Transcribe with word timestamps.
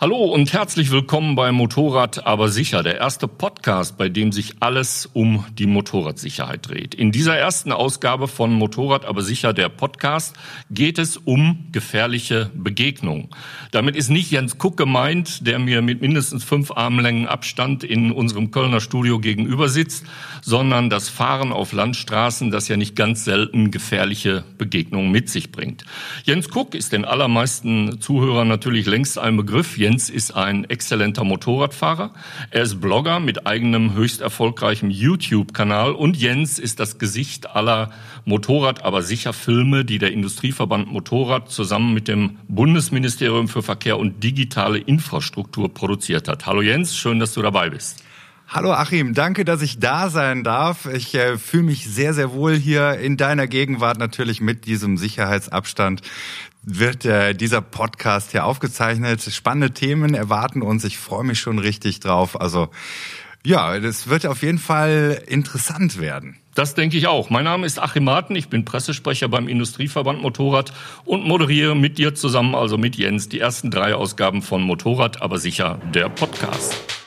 Hallo 0.00 0.24
und 0.24 0.52
herzlich 0.52 0.90
willkommen 0.90 1.36
bei 1.36 1.52
Motorrad 1.52 2.26
aber 2.26 2.48
sicher, 2.48 2.82
der 2.82 2.96
erste 2.96 3.28
Podcast, 3.28 3.96
bei 3.96 4.08
dem 4.08 4.32
sich 4.32 4.54
alles 4.58 5.06
um 5.06 5.44
die 5.56 5.68
Motorradsicherheit 5.68 6.68
dreht. 6.68 6.96
In 6.96 7.12
dieser 7.12 7.36
ersten 7.36 7.70
Ausgabe 7.70 8.26
von 8.26 8.52
Motorrad 8.52 9.04
aber 9.04 9.22
sicher, 9.22 9.52
der 9.52 9.68
Podcast, 9.68 10.34
geht 10.68 10.98
es 10.98 11.16
um 11.16 11.68
gefährliche 11.70 12.50
Begegnungen. 12.54 13.28
Damit 13.70 13.94
ist 13.94 14.10
nicht 14.10 14.32
Jens 14.32 14.58
Kuck 14.58 14.76
gemeint, 14.76 15.46
der 15.46 15.60
mir 15.60 15.80
mit 15.80 16.00
mindestens 16.00 16.42
fünf 16.42 16.72
Armlängen 16.72 17.28
Abstand 17.28 17.84
in 17.84 18.10
unserem 18.10 18.50
Kölner 18.50 18.80
Studio 18.80 19.20
gegenüber 19.20 19.68
sitzt, 19.68 20.06
sondern 20.42 20.90
das 20.90 21.08
Fahren 21.08 21.52
auf 21.52 21.72
Landstraßen, 21.72 22.50
das 22.50 22.66
ja 22.66 22.76
nicht 22.76 22.96
ganz 22.96 23.24
selten 23.24 23.70
gefährliche 23.70 24.42
Begegnungen 24.58 25.12
mit 25.12 25.30
sich 25.30 25.52
bringt. 25.52 25.84
Jens 26.24 26.48
Kuck 26.48 26.74
ist 26.74 26.92
den 26.92 27.04
allermeisten 27.04 28.00
Zuhörern 28.00 28.48
natürlich 28.48 28.86
längst 28.86 29.20
ein 29.20 29.36
Begriff. 29.36 29.78
Jens 29.84 30.08
ist 30.08 30.34
ein 30.34 30.64
exzellenter 30.64 31.24
Motorradfahrer. 31.24 32.14
Er 32.50 32.62
ist 32.62 32.80
Blogger 32.80 33.20
mit 33.20 33.46
eigenem 33.46 33.92
höchst 33.92 34.22
erfolgreichem 34.22 34.88
YouTube-Kanal 34.88 35.92
und 35.92 36.16
Jens 36.16 36.58
ist 36.58 36.80
das 36.80 36.96
Gesicht 36.98 37.50
aller 37.54 37.90
Motorrad, 38.24 38.82
aber 38.82 39.02
sicher 39.02 39.34
Filme, 39.34 39.84
die 39.84 39.98
der 39.98 40.12
Industrieverband 40.12 40.90
Motorrad 40.90 41.50
zusammen 41.50 41.92
mit 41.92 42.08
dem 42.08 42.38
Bundesministerium 42.48 43.46
für 43.46 43.62
Verkehr 43.62 43.98
und 43.98 44.24
digitale 44.24 44.78
Infrastruktur 44.78 45.74
produziert 45.74 46.28
hat. 46.28 46.46
Hallo 46.46 46.62
Jens, 46.62 46.96
schön, 46.96 47.18
dass 47.18 47.34
du 47.34 47.42
dabei 47.42 47.68
bist. 47.68 48.02
Hallo 48.48 48.72
Achim, 48.72 49.12
danke, 49.12 49.44
dass 49.44 49.60
ich 49.60 49.80
da 49.80 50.08
sein 50.08 50.44
darf. 50.44 50.86
Ich 50.86 51.14
äh, 51.14 51.36
fühle 51.36 51.64
mich 51.64 51.86
sehr, 51.86 52.14
sehr 52.14 52.32
wohl 52.32 52.54
hier 52.54 52.98
in 52.98 53.16
deiner 53.16 53.46
Gegenwart 53.46 53.98
natürlich 53.98 54.40
mit 54.40 54.64
diesem 54.64 54.96
Sicherheitsabstand 54.96 56.02
wird 56.66 57.04
äh, 57.04 57.34
dieser 57.34 57.60
Podcast 57.60 58.32
hier 58.32 58.44
aufgezeichnet. 58.44 59.22
Spannende 59.22 59.72
Themen 59.72 60.14
erwarten 60.14 60.62
uns. 60.62 60.84
Ich 60.84 60.98
freue 60.98 61.24
mich 61.24 61.40
schon 61.40 61.58
richtig 61.58 62.00
drauf. 62.00 62.40
Also 62.40 62.68
ja, 63.44 63.78
das 63.78 64.08
wird 64.08 64.24
auf 64.26 64.42
jeden 64.42 64.58
Fall 64.58 65.22
interessant 65.26 66.00
werden. 66.00 66.36
Das 66.54 66.74
denke 66.74 66.96
ich 66.96 67.08
auch. 67.08 67.30
Mein 67.30 67.44
Name 67.44 67.66
ist 67.66 67.78
Achim 67.78 68.04
Marten, 68.04 68.36
ich 68.36 68.48
bin 68.48 68.64
Pressesprecher 68.64 69.28
beim 69.28 69.48
Industrieverband 69.48 70.22
Motorrad 70.22 70.72
und 71.04 71.26
moderiere 71.26 71.74
mit 71.74 71.98
dir 71.98 72.14
zusammen, 72.14 72.54
also 72.54 72.78
mit 72.78 72.96
Jens, 72.96 73.28
die 73.28 73.40
ersten 73.40 73.70
drei 73.70 73.94
Ausgaben 73.94 74.40
von 74.40 74.62
Motorrad, 74.62 75.20
aber 75.20 75.38
sicher 75.38 75.80
der 75.92 76.08
Podcast. 76.08 77.03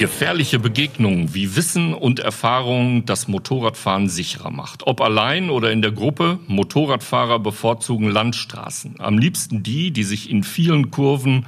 Gefährliche 0.00 0.58
Begegnungen 0.58 1.34
wie 1.34 1.56
Wissen 1.56 1.92
und 1.92 2.20
Erfahrung 2.20 3.04
das 3.04 3.28
Motorradfahren 3.28 4.08
sicherer 4.08 4.50
macht. 4.50 4.86
Ob 4.86 5.02
allein 5.02 5.50
oder 5.50 5.72
in 5.72 5.82
der 5.82 5.92
Gruppe, 5.92 6.38
Motorradfahrer 6.46 7.38
bevorzugen 7.38 8.08
Landstraßen. 8.08 8.94
Am 8.98 9.18
liebsten 9.18 9.62
die, 9.62 9.90
die 9.90 10.04
sich 10.04 10.30
in 10.30 10.42
vielen 10.42 10.90
Kurven 10.90 11.44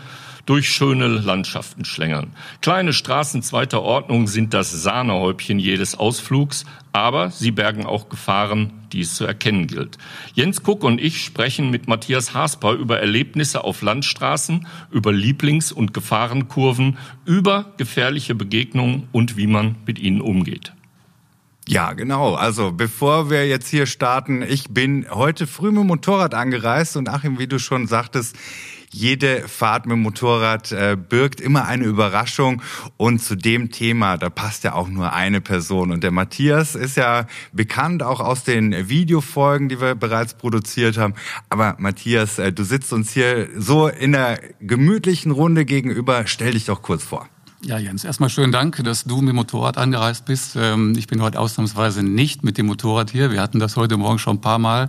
durch 0.47 0.69
schöne 0.69 1.07
Landschaften 1.07 1.85
schlängern. 1.85 2.33
Kleine 2.61 2.93
Straßen 2.93 3.43
zweiter 3.43 3.83
Ordnung 3.83 4.27
sind 4.27 4.55
das 4.55 4.71
Sahnehäubchen 4.71 5.59
jedes 5.59 5.95
Ausflugs, 5.95 6.65
aber 6.93 7.31
sie 7.31 7.51
bergen 7.51 7.87
auch 7.87 8.09
Gefahren, 8.09 8.73
die 8.93 9.01
es 9.01 9.15
zu 9.15 9.25
erkennen 9.25 9.67
gilt. 9.67 9.99
Jens 10.34 10.62
Kuck 10.62 10.84
und 10.84 11.01
ich 11.01 11.25
sprechen 11.25 11.71
mit 11.71 11.89
Matthias 11.89 12.34
Hasper 12.34 12.73
über 12.73 13.01
Erlebnisse 13.01 13.65
auf 13.65 13.83
Landstraßen, 13.83 14.67
über 14.91 15.12
Lieblings- 15.12 15.73
und 15.73 15.95
Gefahrenkurven, 15.95 16.99
über 17.25 17.73
gefährliche 17.77 18.34
Begegnungen 18.34 19.09
und 19.12 19.37
wie 19.37 19.47
man 19.47 19.77
mit 19.87 19.99
ihnen 19.99 20.21
umgeht. 20.21 20.73
Ja, 21.69 21.93
genau. 21.93 22.34
Also 22.34 22.73
bevor 22.73 23.31
wir 23.31 23.47
jetzt 23.47 23.69
hier 23.69 23.87
starten, 23.87 24.43
ich 24.43 24.71
bin 24.71 25.06
heute 25.09 25.47
früh 25.47 25.71
mit 25.71 25.81
dem 25.81 25.87
Motorrad 25.87 26.34
angereist 26.34 26.97
und 26.97 27.09
Achim, 27.09 27.39
wie 27.39 27.47
du 27.47 27.61
schon 27.61 27.87
sagtest, 27.87 28.37
jede 28.92 29.48
Fahrt 29.48 29.86
mit 29.86 29.94
dem 29.94 30.03
Motorrad 30.03 30.70
äh, 30.72 30.97
birgt 30.97 31.41
immer 31.41 31.66
eine 31.66 31.84
Überraschung 31.84 32.62
und 32.97 33.20
zu 33.20 33.36
dem 33.36 33.70
Thema, 33.70 34.19
da 34.19 34.30
passt 34.30 34.64
ja 34.64 34.75
auch 34.75 34.88
nur 34.88 35.12
eine 35.12 35.41
Person 35.41 35.91
und 35.91 36.04
der 36.04 36.10
Matthias 36.10 36.75
ist 36.75 36.97
ja 36.97 37.26
bekannt 37.53 38.03
auch 38.03 38.20
aus 38.20 38.44
den 38.44 38.88
Videofolgen, 38.88 39.69
die 39.69 39.80
wir 39.80 39.94
bereits 39.94 40.34
produziert 40.34 40.98
haben. 40.98 41.14
Aber 41.48 41.76
Matthias, 41.78 42.38
äh, 42.38 42.53
du 42.53 42.64
sitzt 42.64 42.92
uns 42.92 43.12
hier 43.12 43.48
so 43.56 43.88
in 43.88 44.14
einer 44.14 44.38
gemütlichen 44.60 45.32
Runde 45.32 45.64
gegenüber. 45.64 46.26
Stell 46.26 46.53
dich 46.53 46.66
doch 46.66 46.82
kurz 46.82 47.03
vor. 47.03 47.28
Ja, 47.65 47.78
Jens, 47.78 48.03
erstmal 48.03 48.28
schönen 48.28 48.50
Dank, 48.50 48.83
dass 48.83 49.05
du 49.05 49.21
mit 49.21 49.28
dem 49.28 49.37
Motorrad 49.37 49.78
angereist 49.78 50.25
bist. 50.25 50.56
Ähm, 50.56 50.95
ich 50.99 51.06
bin 51.06 51.23
heute 51.23 51.39
ausnahmsweise 51.39 52.03
nicht 52.03 52.43
mit 52.43 52.59
dem 52.59 52.67
Motorrad 52.67 53.11
hier. 53.11 53.31
Wir 53.31 53.41
hatten 53.41 53.61
das 53.61 53.77
heute 53.77 53.97
Morgen 53.97 54.19
schon 54.19 54.39
ein 54.39 54.41
paar 54.41 54.59
Mal. 54.59 54.89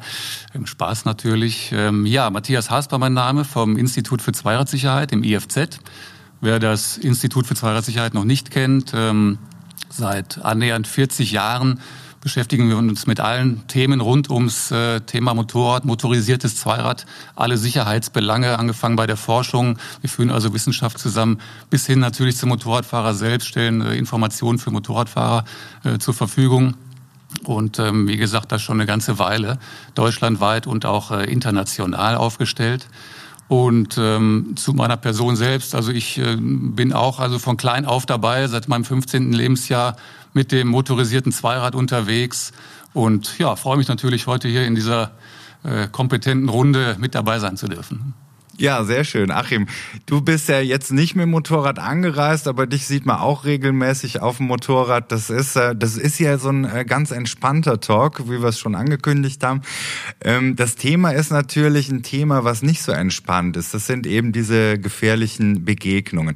Ähm, 0.56 0.66
Spaß 0.66 1.06
natürlich. 1.06 1.72
Ähm, 1.72 2.08
ja, 2.08 2.32
Matthias 2.32 2.72
Hasper 2.72 2.98
mein 2.98 3.14
Name 3.14 3.46
vom 3.46 3.78
Institut 3.78 4.24
für 4.24 4.32
Zweiradsicherheit 4.32 5.12
im 5.12 5.24
IFZ. 5.24 5.82
Wer 6.42 6.58
das 6.58 6.98
Institut 6.98 7.46
für 7.46 7.54
Zweiradsicherheit 7.54 8.16
noch 8.16 8.26
nicht 8.26 8.50
kennt, 8.52 8.94
seit 9.90 10.44
annähernd 10.44 10.88
40 10.88 11.32
Jahren 11.32 11.80
beschäftigen 12.24 12.70
wir 12.70 12.78
uns 12.78 13.06
mit 13.06 13.20
allen 13.20 13.68
Themen 13.68 14.00
rund 14.00 14.30
ums 14.30 14.72
äh, 14.72 15.02
Thema 15.02 15.34
Motorrad, 15.34 15.84
motorisiertes 15.84 16.56
Zweirad, 16.56 17.06
alle 17.36 17.58
Sicherheitsbelange, 17.58 18.58
angefangen 18.58 18.96
bei 18.96 19.06
der 19.06 19.18
Forschung. 19.18 19.78
Wir 20.00 20.10
führen 20.10 20.32
also 20.32 20.54
Wissenschaft 20.54 20.98
zusammen, 20.98 21.40
bis 21.70 21.86
hin 21.86 22.00
natürlich 22.00 22.38
zum 22.38 22.50
Motorradfahrer 22.50 23.14
selbst, 23.14 23.50
stellen 23.50 23.82
äh, 23.82 23.96
Informationen 23.96 24.58
für 24.58 24.72
Motorradfahrer 24.72 25.44
äh, 25.84 25.98
zur 26.00 26.14
Verfügung. 26.14 26.76
Und 27.44 27.78
ähm, 27.80 28.08
wie 28.08 28.18
gesagt, 28.18 28.54
das 28.54 28.62
schon 28.62 28.78
eine 28.78 28.86
ganze 28.86 29.20
Weile 29.20 29.60
deutschlandweit 29.96 30.66
und 30.66 30.86
auch 30.86 31.12
international 31.12 32.16
aufgestellt. 32.16 32.88
Und 33.50 33.98
ähm, 34.00 34.54
zu 34.56 34.74
meiner 34.74 34.98
Person 34.98 35.36
selbst, 35.36 35.76
also 35.76 35.92
ich 35.92 36.18
äh, 36.18 36.38
bin 36.40 36.94
auch 36.94 37.20
also 37.20 37.38
von 37.38 37.58
klein 37.58 37.86
auf 37.86 38.06
dabei, 38.06 38.48
seit 38.48 38.68
meinem 38.68 38.86
15. 38.86 39.34
Lebensjahr 39.34 39.98
mit 40.34 40.52
dem 40.52 40.68
motorisierten 40.68 41.32
Zweirad 41.32 41.76
unterwegs 41.76 42.52
und 42.94 43.38
ja, 43.40 43.56
freue 43.56 43.78
mich 43.78 43.88
natürlich 43.88 44.28
heute 44.28 44.48
hier 44.48 44.66
in 44.66 44.76
dieser 44.76 45.12
äh, 45.64 45.88
kompetenten 45.88 46.50
Runde 46.50 46.96
mit 47.00 47.16
dabei 47.16 47.40
sein 47.40 47.58
zu 47.58 47.68
dürfen. 47.68 48.14
Ja, 48.56 48.84
sehr 48.84 49.04
schön. 49.04 49.32
Achim, 49.32 49.66
du 50.06 50.22
bist 50.22 50.48
ja 50.48 50.60
jetzt 50.60 50.92
nicht 50.92 51.16
mit 51.16 51.24
dem 51.24 51.32
Motorrad 51.32 51.80
angereist, 51.80 52.48
aber 52.48 52.68
dich 52.68 52.86
sieht 52.86 53.04
man 53.04 53.18
auch 53.18 53.46
regelmäßig 53.46 54.22
auf 54.22 54.38
dem 54.38 54.46
Motorrad. 54.46 55.12
Das 55.12 55.32
ist, 55.32 55.56
äh, 55.56 55.76
das 55.76 55.98
ist 55.98 56.20
ja 56.20 56.38
so 56.38 56.50
ein 56.50 56.66
äh, 56.66 56.86
ganz 56.86 57.10
entspannter 57.10 57.80
Talk, 57.80 58.30
wie 58.30 58.42
wir 58.42 58.50
es 58.50 58.60
schon 58.60 58.76
angekündigt 58.76 59.44
haben. 59.44 59.62
Ähm, 60.22 60.56
das 60.56 60.76
Thema 60.76 61.12
ist 61.12 61.32
natürlich 61.32 61.90
ein 61.90 62.04
Thema, 62.04 62.44
was 62.44 62.62
nicht 62.62 62.84
so 62.84 62.92
entspannt 62.92 63.58
ist. 63.58 63.74
Das 63.74 63.88
sind 63.88 64.06
eben 64.06 64.32
diese 64.32 64.78
gefährlichen 64.78 65.66
Begegnungen. 65.66 66.36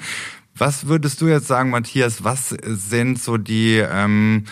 Was 0.58 0.88
würdest 0.88 1.22
du 1.22 1.28
jetzt 1.28 1.48
sagen, 1.48 1.70
Matthias, 1.70 2.24
was 2.24 2.50
sind 2.50 3.22
so 3.22 3.38
die 3.38 3.78
ähm, 3.78 4.46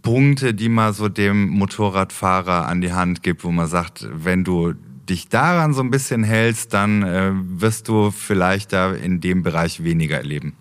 Punkte, 0.00 0.54
die 0.54 0.70
man 0.70 0.94
so 0.94 1.08
dem 1.08 1.48
Motorradfahrer 1.50 2.66
an 2.66 2.80
die 2.80 2.92
Hand 2.92 3.22
gibt, 3.22 3.44
wo 3.44 3.50
man 3.50 3.66
sagt, 3.66 4.08
wenn 4.12 4.44
du 4.44 4.72
dich 5.08 5.28
daran 5.28 5.74
so 5.74 5.82
ein 5.82 5.90
bisschen 5.90 6.24
hältst, 6.24 6.72
dann 6.72 7.02
äh, 7.02 7.32
wirst 7.34 7.88
du 7.88 8.10
vielleicht 8.10 8.72
da 8.72 8.92
in 8.92 9.20
dem 9.20 9.42
Bereich 9.42 9.84
weniger 9.84 10.16
erleben. 10.16 10.54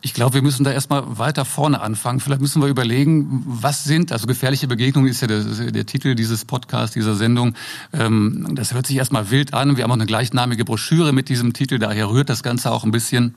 Ich 0.00 0.12
glaube, 0.12 0.34
wir 0.34 0.42
müssen 0.42 0.64
da 0.64 0.70
erstmal 0.70 1.18
weiter 1.18 1.46
vorne 1.46 1.80
anfangen. 1.80 2.20
Vielleicht 2.20 2.42
müssen 2.42 2.60
wir 2.60 2.68
überlegen, 2.68 3.42
was 3.46 3.84
sind, 3.84 4.12
also 4.12 4.26
gefährliche 4.26 4.66
Begegnungen 4.66 5.10
ist 5.10 5.22
ja 5.22 5.28
der, 5.28 5.42
der 5.42 5.86
Titel 5.86 6.14
dieses 6.14 6.44
Podcasts, 6.44 6.92
dieser 6.92 7.14
Sendung. 7.14 7.54
Ähm, 7.92 8.48
das 8.52 8.74
hört 8.74 8.86
sich 8.86 8.96
erstmal 8.96 9.30
wild 9.30 9.54
an. 9.54 9.76
Wir 9.76 9.84
haben 9.84 9.90
auch 9.90 9.96
eine 9.96 10.04
gleichnamige 10.04 10.66
Broschüre 10.66 11.12
mit 11.12 11.30
diesem 11.30 11.54
Titel, 11.54 11.78
daher 11.78 12.10
rührt 12.10 12.28
das 12.28 12.42
Ganze 12.42 12.70
auch 12.70 12.84
ein 12.84 12.90
bisschen. 12.90 13.34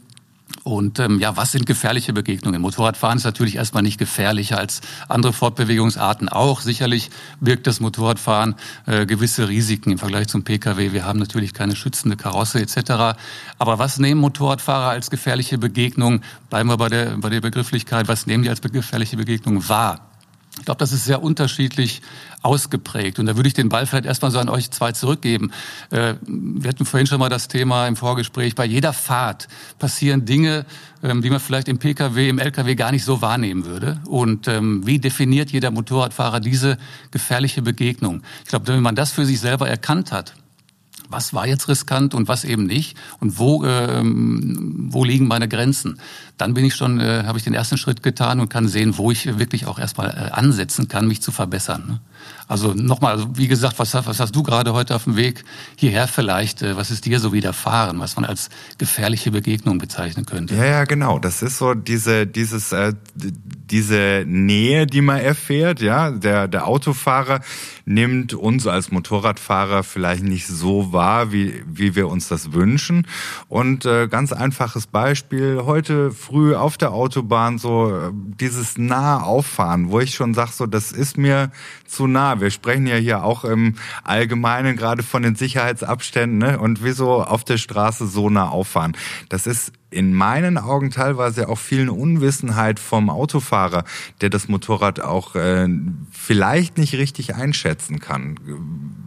Und 0.63 0.99
ähm, 0.99 1.19
ja, 1.19 1.37
was 1.37 1.51
sind 1.51 1.65
gefährliche 1.65 2.13
Begegnungen? 2.13 2.61
Motorradfahren 2.61 3.17
ist 3.17 3.23
natürlich 3.23 3.55
erstmal 3.55 3.83
nicht 3.83 3.97
gefährlicher 3.97 4.57
als 4.57 4.81
andere 5.07 5.33
Fortbewegungsarten 5.33 6.29
auch. 6.29 6.61
Sicherlich 6.61 7.09
birgt 7.39 7.67
das 7.67 7.79
Motorradfahren 7.79 8.55
äh, 8.85 9.05
gewisse 9.05 9.47
Risiken 9.47 9.91
im 9.91 9.97
Vergleich 9.97 10.27
zum 10.27 10.43
Pkw. 10.43 10.91
Wir 10.91 11.05
haben 11.05 11.19
natürlich 11.19 11.53
keine 11.53 11.75
schützende 11.75 12.17
Karosse 12.17 12.59
etc. 12.59 13.17
Aber 13.57 13.79
was 13.79 13.97
nehmen 13.97 14.19
Motorradfahrer 14.21 14.89
als 14.89 15.09
gefährliche 15.09 15.57
Begegnung? 15.57 16.21
Bleiben 16.49 16.69
wir 16.69 16.77
bei 16.77 16.89
der, 16.89 17.17
bei 17.17 17.29
der 17.29 17.41
Begrifflichkeit. 17.41 18.07
Was 18.07 18.27
nehmen 18.27 18.43
die 18.43 18.49
als 18.49 18.61
gefährliche 18.61 19.17
Begegnung 19.17 19.67
wahr? 19.69 20.01
Ich 20.59 20.65
glaube, 20.65 20.79
das 20.79 20.91
ist 20.91 21.05
sehr 21.05 21.21
unterschiedlich 21.21 22.01
ausgeprägt. 22.41 23.19
Und 23.19 23.25
da 23.25 23.35
würde 23.35 23.47
ich 23.47 23.53
den 23.53 23.69
Ball 23.69 23.85
vielleicht 23.85 24.05
erstmal 24.05 24.31
so 24.31 24.39
an 24.39 24.49
euch 24.49 24.71
zwei 24.71 24.91
zurückgeben. 24.91 25.51
Äh, 25.91 26.15
wir 26.25 26.69
hatten 26.69 26.85
vorhin 26.85 27.07
schon 27.07 27.19
mal 27.19 27.29
das 27.29 27.47
Thema 27.47 27.87
im 27.87 27.95
Vorgespräch. 27.95 28.55
Bei 28.55 28.65
jeder 28.65 28.93
Fahrt 28.93 29.47
passieren 29.79 30.25
Dinge, 30.25 30.65
ähm, 31.03 31.21
die 31.21 31.29
man 31.29 31.39
vielleicht 31.39 31.67
im 31.67 31.77
Pkw, 31.77 32.29
im 32.29 32.39
Lkw 32.39 32.75
gar 32.75 32.91
nicht 32.91 33.05
so 33.05 33.21
wahrnehmen 33.21 33.65
würde. 33.65 33.99
Und 34.05 34.47
ähm, 34.47 34.85
wie 34.85 34.99
definiert 34.99 35.51
jeder 35.51 35.71
Motorradfahrer 35.71 36.39
diese 36.39 36.77
gefährliche 37.11 37.61
Begegnung? 37.61 38.23
Ich 38.43 38.49
glaube, 38.49 38.67
wenn 38.67 38.81
man 38.81 38.95
das 38.95 39.11
für 39.11 39.25
sich 39.25 39.39
selber 39.39 39.69
erkannt 39.69 40.11
hat, 40.11 40.33
was 41.09 41.33
war 41.33 41.47
jetzt 41.47 41.67
riskant 41.67 42.13
und 42.13 42.27
was 42.27 42.43
eben 42.43 42.65
nicht 42.65 42.97
und 43.19 43.37
wo, 43.37 43.63
ähm, 43.65 44.87
wo 44.89 45.03
liegen 45.03 45.27
meine 45.27 45.47
Grenzen, 45.47 45.99
dann 46.37 46.53
bin 46.53 46.65
ich 46.65 46.75
schon, 46.75 46.99
äh, 46.99 47.23
habe 47.25 47.37
ich 47.37 47.43
den 47.43 47.53
ersten 47.53 47.77
Schritt 47.77 48.03
getan 48.03 48.39
und 48.39 48.49
kann 48.49 48.67
sehen, 48.67 48.97
wo 48.97 49.11
ich 49.11 49.39
wirklich 49.39 49.65
auch 49.65 49.79
erstmal 49.79 50.09
äh, 50.09 50.31
ansetzen 50.31 50.87
kann, 50.87 51.07
mich 51.07 51.21
zu 51.21 51.31
verbessern. 51.31 51.83
Ne? 51.87 51.99
Also 52.47 52.73
nochmal, 52.73 53.13
also 53.13 53.27
wie 53.35 53.47
gesagt, 53.47 53.77
was, 53.79 53.93
was 53.93 54.19
hast 54.19 54.35
du 54.35 54.43
gerade 54.43 54.73
heute 54.73 54.95
auf 54.95 55.03
dem 55.03 55.15
Weg 55.15 55.43
hierher 55.75 56.07
vielleicht, 56.07 56.61
äh, 56.61 56.77
was 56.77 56.91
ist 56.91 57.05
dir 57.05 57.19
so 57.19 57.33
widerfahren, 57.33 57.99
was 57.99 58.15
man 58.15 58.25
als 58.25 58.49
gefährliche 58.77 59.31
Begegnung 59.31 59.79
bezeichnen 59.79 60.25
könnte? 60.25 60.55
Ja, 60.55 60.65
ja, 60.65 60.83
genau. 60.85 61.19
Das 61.19 61.41
ist 61.41 61.57
so 61.57 61.73
diese, 61.73 62.25
dieses, 62.25 62.71
äh, 62.71 62.93
diese 63.15 64.23
Nähe, 64.25 64.87
die 64.87 65.01
man 65.01 65.19
erfährt, 65.19 65.81
ja. 65.81 66.11
Der, 66.11 66.47
der 66.47 66.67
Autofahrer 66.67 67.41
nimmt 67.85 68.33
uns 68.33 68.65
als 68.65 68.91
Motorradfahrer 68.91 69.83
vielleicht 69.83 70.23
nicht 70.23 70.47
so 70.47 70.93
wahr, 70.93 71.31
wie, 71.31 71.63
wie 71.67 71.95
wir 71.95 72.07
uns 72.07 72.29
das 72.29 72.53
wünschen. 72.53 73.07
Und 73.49 73.85
äh, 73.85 74.07
ganz 74.07 74.31
einfaches 74.31 74.87
Beispiel, 74.87 75.61
heute 75.65 76.11
früh 76.11 76.55
auf 76.55 76.77
der 76.77 76.91
Autobahn 76.91 77.57
so 77.57 77.89
äh, 77.89 78.11
dieses 78.13 78.77
nahe 78.77 79.23
Auffahren, 79.23 79.91
wo 79.91 79.99
ich 79.99 80.15
schon 80.15 80.33
sag, 80.33 80.51
so 80.51 80.65
das 80.65 80.91
ist 80.93 81.17
mir 81.17 81.51
zu 81.85 82.07
nah. 82.07 82.16
Wir 82.39 82.51
sprechen 82.51 82.87
ja 82.87 82.95
hier 82.95 83.23
auch 83.23 83.43
im 83.43 83.75
Allgemeinen 84.03 84.75
gerade 84.75 85.03
von 85.03 85.23
den 85.23 85.35
Sicherheitsabständen 85.35 86.39
ne? 86.39 86.59
und 86.59 86.83
wieso 86.83 87.23
auf 87.23 87.43
der 87.43 87.57
Straße 87.57 88.07
so 88.07 88.29
nah 88.29 88.49
auffahren. 88.49 88.95
Das 89.29 89.47
ist 89.47 89.71
in 89.89 90.13
meinen 90.13 90.57
Augen 90.57 90.91
teilweise 90.91 91.47
auch 91.47 91.57
viel 91.57 91.89
Unwissenheit 91.89 92.79
vom 92.79 93.09
Autofahrer, 93.09 93.83
der 94.21 94.29
das 94.29 94.47
Motorrad 94.47 94.99
auch 94.99 95.35
äh, 95.35 95.67
vielleicht 96.11 96.77
nicht 96.77 96.93
richtig 96.95 97.35
einschätzen 97.35 97.99
kann. 97.99 98.39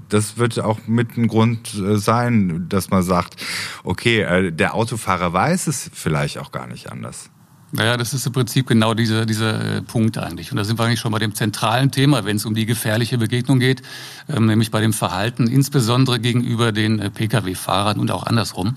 Das 0.09 0.39
wird 0.39 0.59
auch 0.61 0.81
mit 0.87 1.17
ein 1.17 1.29
Grund 1.29 1.75
äh, 1.75 1.97
sein, 1.97 2.67
dass 2.69 2.91
man 2.91 3.03
sagt, 3.03 3.37
okay, 3.85 4.23
äh, 4.23 4.53
der 4.53 4.75
Autofahrer 4.75 5.33
weiß 5.33 5.67
es 5.67 5.91
vielleicht 5.93 6.39
auch 6.39 6.51
gar 6.51 6.67
nicht 6.67 6.91
anders. 6.91 7.31
Naja, 7.73 7.97
das 7.97 8.13
ist 8.15 8.27
im 8.27 8.33
Prinzip 8.33 8.67
genau 8.67 8.95
dieser, 8.95 9.27
dieser 9.27 9.77
äh, 9.77 9.83
Punkt 9.83 10.19
eigentlich. 10.19 10.51
Und 10.51 10.57
da 10.57 10.65
sind 10.65 10.79
wir 10.79 10.85
eigentlich 10.85 10.99
schon 10.99 11.13
bei 11.13 11.21
dem 11.21 11.35
zentralen 11.35 11.93
Thema, 11.93 12.25
wenn 12.25 12.37
es 12.37 12.45
um 12.45 12.55
die 12.55 12.67
gefährliche 12.67 13.17
Begegnung 13.17 13.61
geht, 13.61 13.83
ähm, 14.29 14.47
nämlich 14.47 14.73
bei 14.73 14.81
dem 14.81 14.93
Verhalten, 14.93 15.47
insbesondere 15.47 16.19
gegenüber 16.19 16.73
den 16.73 16.99
äh, 16.99 17.11
Pkw-Fahrern 17.11 18.01
und 18.01 18.11
auch 18.11 18.25
andersrum. 18.25 18.77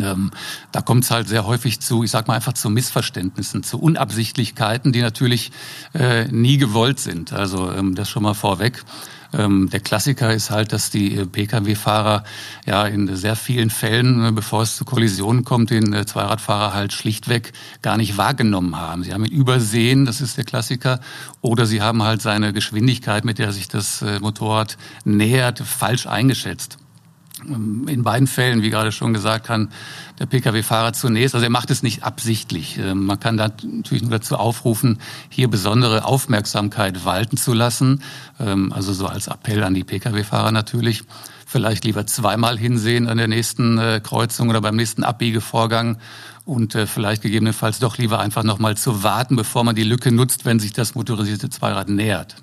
Ähm, 0.00 0.30
da 0.70 0.80
kommt 0.80 1.04
es 1.04 1.10
halt 1.10 1.28
sehr 1.28 1.46
häufig 1.46 1.80
zu, 1.80 2.04
ich 2.04 2.10
sag 2.10 2.28
mal 2.28 2.34
einfach 2.34 2.54
zu 2.54 2.70
Missverständnissen, 2.70 3.62
zu 3.62 3.78
Unabsichtlichkeiten, 3.78 4.92
die 4.92 5.02
natürlich 5.02 5.52
äh, 5.92 6.26
nie 6.28 6.56
gewollt 6.58 7.00
sind. 7.00 7.32
Also 7.32 7.70
ähm, 7.72 7.94
das 7.94 8.08
schon 8.08 8.22
mal 8.22 8.34
vorweg. 8.34 8.84
Ähm, 9.32 9.70
der 9.70 9.80
Klassiker 9.80 10.32
ist 10.32 10.50
halt, 10.50 10.72
dass 10.72 10.90
die 10.90 11.16
äh, 11.16 11.26
Pkw-Fahrer 11.26 12.24
ja 12.66 12.86
in 12.86 13.14
sehr 13.16 13.36
vielen 13.36 13.70
Fällen, 13.70 14.26
äh, 14.26 14.32
bevor 14.32 14.62
es 14.62 14.76
zu 14.76 14.84
Kollisionen 14.84 15.44
kommt, 15.44 15.70
den 15.70 15.92
äh, 15.92 16.04
Zweiradfahrer 16.04 16.74
halt 16.74 16.92
schlichtweg 16.92 17.52
gar 17.80 17.96
nicht 17.96 18.16
wahrgenommen 18.16 18.76
haben. 18.76 19.04
Sie 19.04 19.12
haben 19.12 19.24
ihn 19.24 19.32
übersehen, 19.32 20.04
das 20.04 20.20
ist 20.20 20.36
der 20.36 20.44
Klassiker, 20.44 21.00
oder 21.40 21.66
sie 21.66 21.82
haben 21.82 22.02
halt 22.02 22.22
seine 22.22 22.52
Geschwindigkeit, 22.52 23.24
mit 23.24 23.38
der 23.38 23.52
sich 23.52 23.68
das 23.68 24.04
Motorrad 24.20 24.76
nähert, 25.04 25.58
falsch 25.60 26.06
eingeschätzt. 26.06 26.78
Ähm, 27.48 27.86
in 27.88 28.02
beiden 28.02 28.26
Fällen, 28.26 28.62
wie 28.62 28.70
gerade 28.70 28.92
schon 28.92 29.12
gesagt, 29.12 29.46
kann 29.46 29.68
der 30.18 30.26
Pkw-Fahrer 30.26 30.92
zunächst, 30.92 31.34
also 31.34 31.44
er 31.44 31.50
macht 31.50 31.70
es 31.70 31.82
nicht 31.82 32.02
absichtlich. 32.02 32.78
Ähm, 32.78 33.06
man 33.06 33.20
kann 33.20 33.36
da 33.36 33.50
natürlich 33.62 34.02
nur 34.02 34.12
dazu 34.12 34.36
aufrufen, 34.36 34.98
hier 35.28 35.48
besondere 35.48 36.04
Aufmerksamkeit 36.04 37.04
walten 37.04 37.36
zu 37.36 37.52
lassen. 37.52 38.02
Ähm, 38.40 38.72
also 38.72 38.92
so 38.92 39.06
als 39.06 39.28
Appell 39.28 39.62
an 39.64 39.74
die 39.74 39.84
Pkw-Fahrer 39.84 40.52
natürlich. 40.52 41.04
Vielleicht 41.46 41.84
lieber 41.84 42.06
zweimal 42.06 42.58
hinsehen 42.58 43.08
an 43.08 43.18
der 43.18 43.28
nächsten 43.28 43.76
äh, 43.76 44.00
Kreuzung 44.02 44.48
oder 44.48 44.62
beim 44.62 44.76
nächsten 44.76 45.04
Abbiegevorgang 45.04 45.98
und 46.44 46.74
äh, 46.74 46.86
vielleicht 46.86 47.22
gegebenenfalls 47.22 47.78
doch 47.78 47.98
lieber 47.98 48.20
einfach 48.20 48.42
nochmal 48.42 48.76
zu 48.76 49.02
warten, 49.02 49.36
bevor 49.36 49.62
man 49.62 49.74
die 49.74 49.84
Lücke 49.84 50.12
nutzt, 50.12 50.44
wenn 50.44 50.58
sich 50.58 50.72
das 50.72 50.94
motorisierte 50.94 51.50
Zweirad 51.50 51.88
nähert. 51.88 52.36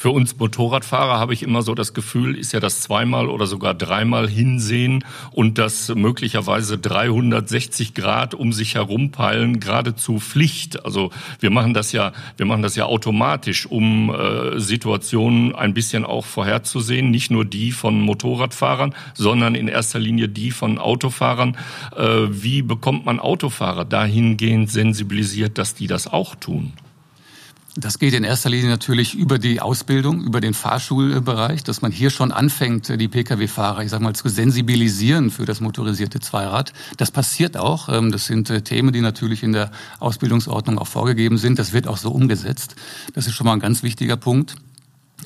Für 0.00 0.12
uns 0.12 0.38
Motorradfahrer 0.38 1.18
habe 1.18 1.34
ich 1.34 1.42
immer 1.42 1.60
so 1.60 1.74
das 1.74 1.92
Gefühl, 1.92 2.34
ist 2.34 2.54
ja 2.54 2.60
das 2.60 2.80
zweimal 2.80 3.28
oder 3.28 3.44
sogar 3.44 3.74
dreimal 3.74 4.30
hinsehen 4.30 5.04
und 5.30 5.58
das 5.58 5.94
möglicherweise 5.94 6.78
360 6.78 7.92
Grad 7.92 8.32
um 8.32 8.54
sich 8.54 8.76
herum 8.76 9.10
peilen 9.10 9.60
geradezu 9.60 10.18
Pflicht. 10.18 10.86
Also 10.86 11.10
wir 11.40 11.50
machen 11.50 11.74
das 11.74 11.92
ja, 11.92 12.12
wir 12.38 12.46
machen 12.46 12.62
das 12.62 12.76
ja 12.76 12.86
automatisch, 12.86 13.66
um 13.66 14.08
äh, 14.08 14.58
Situationen 14.58 15.54
ein 15.54 15.74
bisschen 15.74 16.06
auch 16.06 16.24
vorherzusehen, 16.24 17.10
nicht 17.10 17.30
nur 17.30 17.44
die 17.44 17.70
von 17.70 18.00
Motorradfahrern, 18.00 18.94
sondern 19.12 19.54
in 19.54 19.68
erster 19.68 19.98
Linie 19.98 20.30
die 20.30 20.50
von 20.50 20.78
Autofahrern. 20.78 21.58
Äh, 21.94 22.28
wie 22.30 22.62
bekommt 22.62 23.04
man 23.04 23.20
Autofahrer 23.20 23.84
dahingehend 23.84 24.70
sensibilisiert, 24.70 25.58
dass 25.58 25.74
die 25.74 25.88
das 25.88 26.06
auch 26.10 26.36
tun? 26.36 26.72
Das 27.76 28.00
geht 28.00 28.14
in 28.14 28.24
erster 28.24 28.50
Linie 28.50 28.68
natürlich 28.68 29.14
über 29.14 29.38
die 29.38 29.60
Ausbildung, 29.60 30.22
über 30.22 30.40
den 30.40 30.54
Fahrschulbereich, 30.54 31.62
dass 31.62 31.82
man 31.82 31.92
hier 31.92 32.10
schon 32.10 32.32
anfängt, 32.32 32.88
die 32.88 33.06
Pkw-Fahrer, 33.06 33.84
ich 33.84 33.90
sag 33.90 34.00
mal, 34.00 34.12
zu 34.12 34.28
sensibilisieren 34.28 35.30
für 35.30 35.44
das 35.44 35.60
motorisierte 35.60 36.18
Zweirad. 36.18 36.72
Das 36.96 37.12
passiert 37.12 37.56
auch. 37.56 37.88
Ähm, 37.88 38.10
das 38.10 38.26
sind 38.26 38.50
äh, 38.50 38.62
Themen, 38.62 38.92
die 38.92 39.00
natürlich 39.00 39.44
in 39.44 39.52
der 39.52 39.70
Ausbildungsordnung 40.00 40.78
auch 40.78 40.88
vorgegeben 40.88 41.38
sind. 41.38 41.60
Das 41.60 41.72
wird 41.72 41.86
auch 41.86 41.96
so 41.96 42.10
umgesetzt. 42.10 42.74
Das 43.14 43.28
ist 43.28 43.34
schon 43.34 43.46
mal 43.46 43.52
ein 43.52 43.60
ganz 43.60 43.84
wichtiger 43.84 44.16
Punkt. 44.16 44.56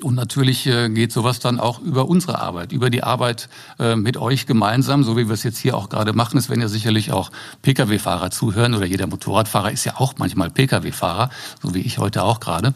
Und 0.02 0.14
natürlich 0.14 0.66
äh, 0.66 0.88
geht 0.88 1.12
sowas 1.12 1.38
dann 1.38 1.60
auch 1.60 1.80
über 1.80 2.08
unsere 2.08 2.38
Arbeit, 2.40 2.72
über 2.72 2.90
die 2.90 3.02
Arbeit 3.02 3.48
äh, 3.78 3.96
mit 3.96 4.16
euch 4.16 4.46
gemeinsam, 4.46 5.04
so 5.04 5.16
wie 5.16 5.26
wir 5.26 5.34
es 5.34 5.42
jetzt 5.42 5.58
hier 5.58 5.76
auch 5.76 5.88
gerade 5.88 6.12
machen. 6.12 6.38
Es 6.38 6.48
werden 6.48 6.60
ja 6.60 6.68
sicherlich 6.68 7.12
auch 7.12 7.30
Pkw-Fahrer 7.62 8.30
zuhören 8.30 8.74
oder 8.74 8.86
jeder 8.86 9.06
Motorradfahrer 9.06 9.70
ist 9.70 9.84
ja 9.84 9.94
auch 9.96 10.14
manchmal 10.18 10.50
Pkw-Fahrer, 10.50 11.30
so 11.62 11.74
wie 11.74 11.80
ich 11.80 11.98
heute 11.98 12.24
auch 12.24 12.40
gerade. 12.40 12.74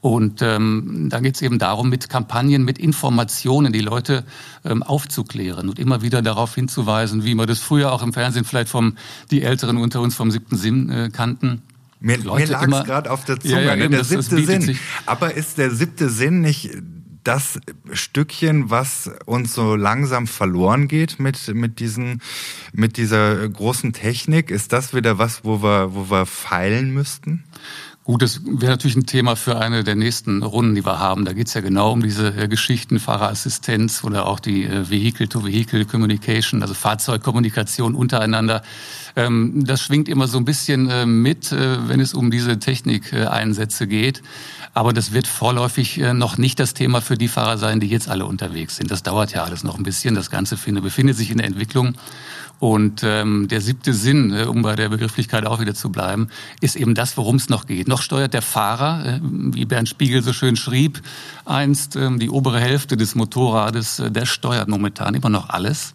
Und 0.00 0.40
ähm, 0.40 1.08
da 1.10 1.20
geht 1.20 1.34
es 1.34 1.42
eben 1.42 1.58
darum, 1.58 1.90
mit 1.90 2.08
Kampagnen, 2.08 2.64
mit 2.64 2.78
Informationen 2.78 3.72
die 3.72 3.80
Leute 3.80 4.24
ähm, 4.64 4.82
aufzuklären 4.82 5.68
und 5.68 5.78
immer 5.78 6.00
wieder 6.00 6.22
darauf 6.22 6.54
hinzuweisen, 6.54 7.24
wie 7.24 7.34
man 7.34 7.46
das 7.46 7.58
früher 7.58 7.92
auch 7.92 8.02
im 8.02 8.14
Fernsehen 8.14 8.46
vielleicht 8.46 8.70
vom 8.70 8.96
die 9.30 9.42
Älteren 9.42 9.76
unter 9.76 10.00
uns 10.00 10.14
vom 10.14 10.30
siebten 10.30 10.56
Sinn 10.56 10.90
äh, 10.90 11.10
kannten 11.12 11.62
mir, 12.00 12.18
mir 12.18 12.46
lag 12.46 12.66
es 12.66 12.84
gerade 12.84 13.10
auf 13.10 13.24
der 13.24 13.38
Zunge, 13.38 13.64
ja, 13.64 13.74
ja, 13.74 13.76
ne? 13.76 13.90
der 13.90 14.04
siebte 14.04 14.42
Sinn. 14.42 14.62
Sich. 14.62 14.80
Aber 15.06 15.34
ist 15.34 15.58
der 15.58 15.70
siebte 15.70 16.08
Sinn 16.08 16.40
nicht 16.40 16.70
das 17.22 17.60
Stückchen, 17.92 18.70
was 18.70 19.10
uns 19.26 19.54
so 19.54 19.76
langsam 19.76 20.26
verloren 20.26 20.88
geht 20.88 21.20
mit 21.20 21.54
mit 21.54 21.78
diesen 21.78 22.22
mit 22.72 22.96
dieser 22.96 23.48
großen 23.48 23.92
Technik? 23.92 24.50
Ist 24.50 24.72
das 24.72 24.94
wieder 24.94 25.18
was, 25.18 25.44
wo 25.44 25.62
wir 25.62 25.94
wo 25.94 26.10
wir 26.10 26.26
feilen 26.26 26.92
müssten? 26.92 27.44
Gut, 28.10 28.22
das 28.22 28.40
wäre 28.44 28.72
natürlich 28.72 28.96
ein 28.96 29.06
Thema 29.06 29.36
für 29.36 29.60
eine 29.60 29.84
der 29.84 29.94
nächsten 29.94 30.42
Runden, 30.42 30.74
die 30.74 30.84
wir 30.84 30.98
haben. 30.98 31.24
Da 31.24 31.32
geht 31.32 31.46
es 31.46 31.54
ja 31.54 31.60
genau 31.60 31.92
um 31.92 32.02
diese 32.02 32.34
äh, 32.36 32.48
Geschichten, 32.48 32.98
Fahrerassistenz 32.98 34.02
oder 34.02 34.26
auch 34.26 34.40
die 34.40 34.64
äh, 34.64 34.90
Vehicle-to-Vehicle-Communication, 34.90 36.60
also 36.60 36.74
Fahrzeugkommunikation 36.74 37.94
untereinander. 37.94 38.62
Ähm, 39.14 39.62
das 39.64 39.82
schwingt 39.82 40.08
immer 40.08 40.26
so 40.26 40.38
ein 40.38 40.44
bisschen 40.44 40.90
äh, 40.90 41.06
mit, 41.06 41.52
wenn 41.52 42.00
es 42.00 42.12
um 42.12 42.32
diese 42.32 42.58
Technikeinsätze 42.58 43.86
geht. 43.86 44.22
Aber 44.72 44.92
das 44.92 45.12
wird 45.12 45.26
vorläufig 45.26 45.98
noch 45.98 46.38
nicht 46.38 46.60
das 46.60 46.74
Thema 46.74 47.00
für 47.00 47.16
die 47.16 47.28
Fahrer 47.28 47.58
sein, 47.58 47.80
die 47.80 47.88
jetzt 47.88 48.08
alle 48.08 48.24
unterwegs 48.24 48.76
sind. 48.76 48.90
Das 48.90 49.02
dauert 49.02 49.32
ja 49.32 49.42
alles 49.42 49.64
noch 49.64 49.76
ein 49.76 49.82
bisschen. 49.82 50.14
Das 50.14 50.30
Ganze 50.30 50.56
befindet 50.56 51.16
sich 51.16 51.30
in 51.30 51.38
der 51.38 51.46
Entwicklung. 51.46 51.96
Und 52.60 53.02
ähm, 53.04 53.48
der 53.48 53.62
siebte 53.62 53.94
Sinn, 53.94 54.32
äh, 54.34 54.44
um 54.44 54.60
bei 54.60 54.76
der 54.76 54.90
Begrifflichkeit 54.90 55.46
auch 55.46 55.60
wieder 55.60 55.74
zu 55.74 55.90
bleiben, 55.90 56.28
ist 56.60 56.76
eben 56.76 56.94
das, 56.94 57.16
worum 57.16 57.36
es 57.36 57.48
noch 57.48 57.66
geht. 57.66 57.88
Noch 57.88 58.02
steuert 58.02 58.34
der 58.34 58.42
Fahrer, 58.42 59.04
äh, 59.06 59.20
wie 59.22 59.64
Bernd 59.64 59.88
Spiegel 59.88 60.22
so 60.22 60.34
schön 60.34 60.56
schrieb, 60.56 61.00
einst 61.46 61.96
äh, 61.96 62.18
die 62.18 62.28
obere 62.28 62.60
Hälfte 62.60 62.98
des 62.98 63.14
Motorrades, 63.14 63.98
äh, 63.98 64.10
der 64.10 64.26
steuert 64.26 64.68
momentan 64.68 65.14
immer 65.14 65.30
noch 65.30 65.48
alles. 65.48 65.94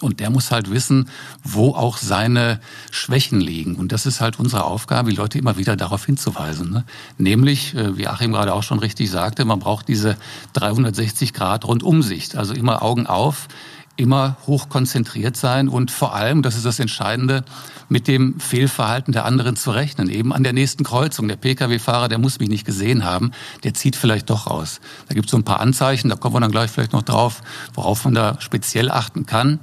Und 0.00 0.20
der 0.20 0.30
muss 0.30 0.50
halt 0.50 0.70
wissen, 0.70 1.08
wo 1.44 1.74
auch 1.74 1.96
seine 1.96 2.60
Schwächen 2.90 3.40
liegen. 3.40 3.76
Und 3.76 3.92
das 3.92 4.06
ist 4.06 4.20
halt 4.20 4.38
unsere 4.38 4.64
Aufgabe, 4.64 5.10
die 5.10 5.16
Leute 5.16 5.38
immer 5.38 5.58
wieder 5.58 5.76
darauf 5.76 6.06
hinzuweisen. 6.06 6.70
Ne? 6.70 6.84
Nämlich, 7.18 7.74
äh, 7.74 7.96
wie 7.96 8.08
Achim 8.08 8.32
gerade 8.32 8.54
auch 8.54 8.62
schon 8.62 8.78
richtig 8.78 9.10
sagte, 9.10 9.44
man 9.44 9.58
braucht 9.58 9.88
diese 9.88 10.16
360 10.54 11.32
Grad 11.32 11.64
Rundumsicht. 11.64 12.36
Also 12.36 12.54
immer 12.54 12.82
Augen 12.82 13.06
auf, 13.06 13.48
immer 13.96 14.36
hoch 14.46 14.68
konzentriert 14.68 15.36
sein 15.36 15.68
und 15.68 15.90
vor 15.90 16.14
allem, 16.14 16.42
das 16.42 16.56
ist 16.56 16.64
das 16.64 16.78
Entscheidende, 16.78 17.44
mit 17.88 18.08
dem 18.08 18.40
Fehlverhalten 18.40 19.12
der 19.12 19.26
anderen 19.26 19.54
zu 19.54 19.70
rechnen. 19.70 20.08
Eben 20.08 20.32
an 20.32 20.42
der 20.42 20.54
nächsten 20.54 20.82
Kreuzung. 20.82 21.28
Der 21.28 21.36
Pkw-Fahrer, 21.36 22.08
der 22.08 22.18
muss 22.18 22.40
mich 22.40 22.48
nicht 22.48 22.64
gesehen 22.64 23.04
haben, 23.04 23.32
der 23.64 23.74
zieht 23.74 23.96
vielleicht 23.96 24.30
doch 24.30 24.46
raus. 24.46 24.80
Da 25.08 25.14
gibt 25.14 25.26
es 25.26 25.30
so 25.30 25.36
ein 25.36 25.44
paar 25.44 25.60
Anzeichen, 25.60 26.08
da 26.08 26.16
kommen 26.16 26.34
wir 26.34 26.40
dann 26.40 26.50
gleich 26.50 26.70
vielleicht 26.70 26.94
noch 26.94 27.02
drauf, 27.02 27.42
worauf 27.74 28.04
man 28.04 28.14
da 28.14 28.40
speziell 28.40 28.90
achten 28.90 29.26
kann. 29.26 29.60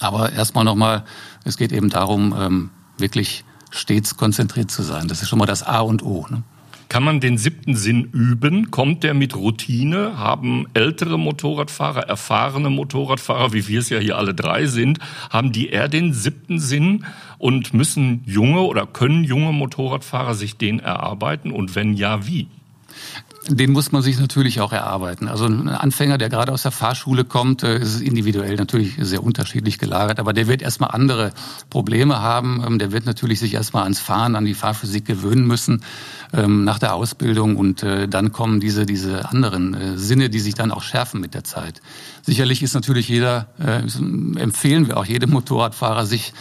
Aber 0.00 0.32
erstmal 0.32 0.64
nochmal, 0.64 1.04
es 1.44 1.56
geht 1.56 1.72
eben 1.72 1.90
darum, 1.90 2.34
ähm, 2.38 2.70
wirklich 2.98 3.44
stets 3.70 4.16
konzentriert 4.16 4.70
zu 4.70 4.82
sein. 4.82 5.08
Das 5.08 5.22
ist 5.22 5.28
schon 5.28 5.38
mal 5.38 5.46
das 5.46 5.62
A 5.62 5.80
und 5.80 6.02
O. 6.02 6.26
Ne? 6.28 6.42
Kann 6.92 7.04
man 7.04 7.20
den 7.20 7.38
siebten 7.38 7.74
Sinn 7.74 8.04
üben? 8.12 8.70
Kommt 8.70 9.02
der 9.02 9.14
mit 9.14 9.34
Routine? 9.34 10.18
Haben 10.18 10.66
ältere 10.74 11.18
Motorradfahrer, 11.18 12.02
erfahrene 12.02 12.68
Motorradfahrer, 12.68 13.54
wie 13.54 13.66
wir 13.66 13.80
es 13.80 13.88
ja 13.88 13.98
hier 13.98 14.18
alle 14.18 14.34
drei 14.34 14.66
sind, 14.66 14.98
haben 15.30 15.52
die 15.52 15.70
eher 15.70 15.88
den 15.88 16.12
siebten 16.12 16.58
Sinn 16.58 17.06
und 17.38 17.72
müssen 17.72 18.22
junge 18.26 18.60
oder 18.60 18.86
können 18.86 19.24
junge 19.24 19.52
Motorradfahrer 19.52 20.34
sich 20.34 20.58
den 20.58 20.80
erarbeiten? 20.80 21.50
Und 21.50 21.74
wenn 21.74 21.94
ja, 21.94 22.26
wie? 22.26 22.48
Den 23.48 23.72
muss 23.72 23.90
man 23.90 24.02
sich 24.02 24.20
natürlich 24.20 24.60
auch 24.60 24.72
erarbeiten. 24.72 25.26
Also 25.26 25.46
ein 25.46 25.68
Anfänger, 25.68 26.16
der 26.16 26.28
gerade 26.28 26.52
aus 26.52 26.62
der 26.62 26.70
Fahrschule 26.70 27.24
kommt, 27.24 27.64
äh, 27.64 27.78
ist 27.78 28.00
individuell 28.00 28.54
natürlich 28.54 28.94
sehr 29.00 29.22
unterschiedlich 29.22 29.78
gelagert, 29.78 30.20
aber 30.20 30.32
der 30.32 30.46
wird 30.46 30.62
erstmal 30.62 30.90
andere 30.92 31.32
Probleme 31.68 32.20
haben. 32.20 32.62
Ähm, 32.64 32.78
der 32.78 32.92
wird 32.92 33.04
natürlich 33.04 33.40
sich 33.40 33.54
erstmal 33.54 33.82
ans 33.82 33.98
Fahren, 33.98 34.36
an 34.36 34.44
die 34.44 34.54
Fahrphysik 34.54 35.06
gewöhnen 35.06 35.46
müssen 35.46 35.82
ähm, 36.32 36.62
nach 36.62 36.78
der 36.78 36.94
Ausbildung 36.94 37.56
und 37.56 37.82
äh, 37.82 38.06
dann 38.06 38.30
kommen 38.30 38.60
diese, 38.60 38.86
diese 38.86 39.28
anderen 39.28 39.74
äh, 39.74 39.98
Sinne, 39.98 40.30
die 40.30 40.40
sich 40.40 40.54
dann 40.54 40.70
auch 40.70 40.82
schärfen 40.82 41.20
mit 41.20 41.34
der 41.34 41.42
Zeit. 41.42 41.82
Sicherlich 42.22 42.62
ist 42.62 42.74
natürlich 42.74 43.08
jeder, 43.08 43.48
empfehlen 43.58 44.86
wir 44.86 44.96
auch 44.96 45.04
jedem 45.04 45.30
Motorradfahrer, 45.30 46.06
sich 46.06 46.32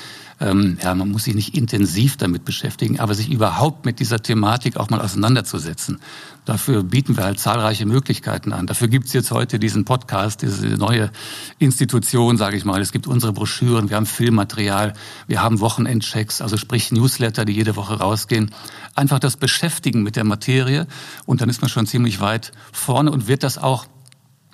ähm, 0.41 0.77
ja, 0.81 0.95
man 0.95 1.09
muss 1.09 1.25
sich 1.25 1.35
nicht 1.35 1.55
intensiv 1.55 2.17
damit 2.17 2.45
beschäftigen, 2.45 2.99
aber 2.99 3.13
sich 3.13 3.29
überhaupt 3.29 3.85
mit 3.85 3.99
dieser 3.99 4.21
Thematik 4.21 4.75
auch 4.77 4.89
mal 4.89 4.99
auseinanderzusetzen. 4.99 5.99
Dafür 6.45 6.81
bieten 6.81 7.17
wir 7.17 7.23
halt 7.23 7.39
zahlreiche 7.39 7.85
Möglichkeiten 7.85 8.51
an. 8.51 8.65
Dafür 8.65 8.87
gibt's 8.87 9.13
jetzt 9.13 9.29
heute 9.29 9.59
diesen 9.59 9.85
Podcast, 9.85 10.41
diese 10.41 10.65
neue 10.69 11.11
Institution, 11.59 12.35
sage 12.37 12.57
ich 12.57 12.65
mal. 12.65 12.81
Es 12.81 12.91
gibt 12.91 13.05
unsere 13.05 13.31
Broschüren, 13.31 13.89
wir 13.89 13.95
haben 13.95 14.07
Filmmaterial, 14.07 14.93
wir 15.27 15.43
haben 15.43 15.59
Wochenendchecks, 15.59 16.41
also 16.41 16.57
sprich 16.57 16.91
Newsletter, 16.91 17.45
die 17.45 17.53
jede 17.53 17.75
Woche 17.75 17.99
rausgehen. 17.99 18.49
Einfach 18.95 19.19
das 19.19 19.37
Beschäftigen 19.37 20.01
mit 20.01 20.15
der 20.15 20.23
Materie 20.23 20.87
und 21.25 21.41
dann 21.41 21.49
ist 21.49 21.61
man 21.61 21.69
schon 21.69 21.85
ziemlich 21.85 22.19
weit 22.21 22.53
vorne 22.71 23.11
und 23.11 23.27
wird 23.27 23.43
das 23.43 23.57
auch 23.57 23.85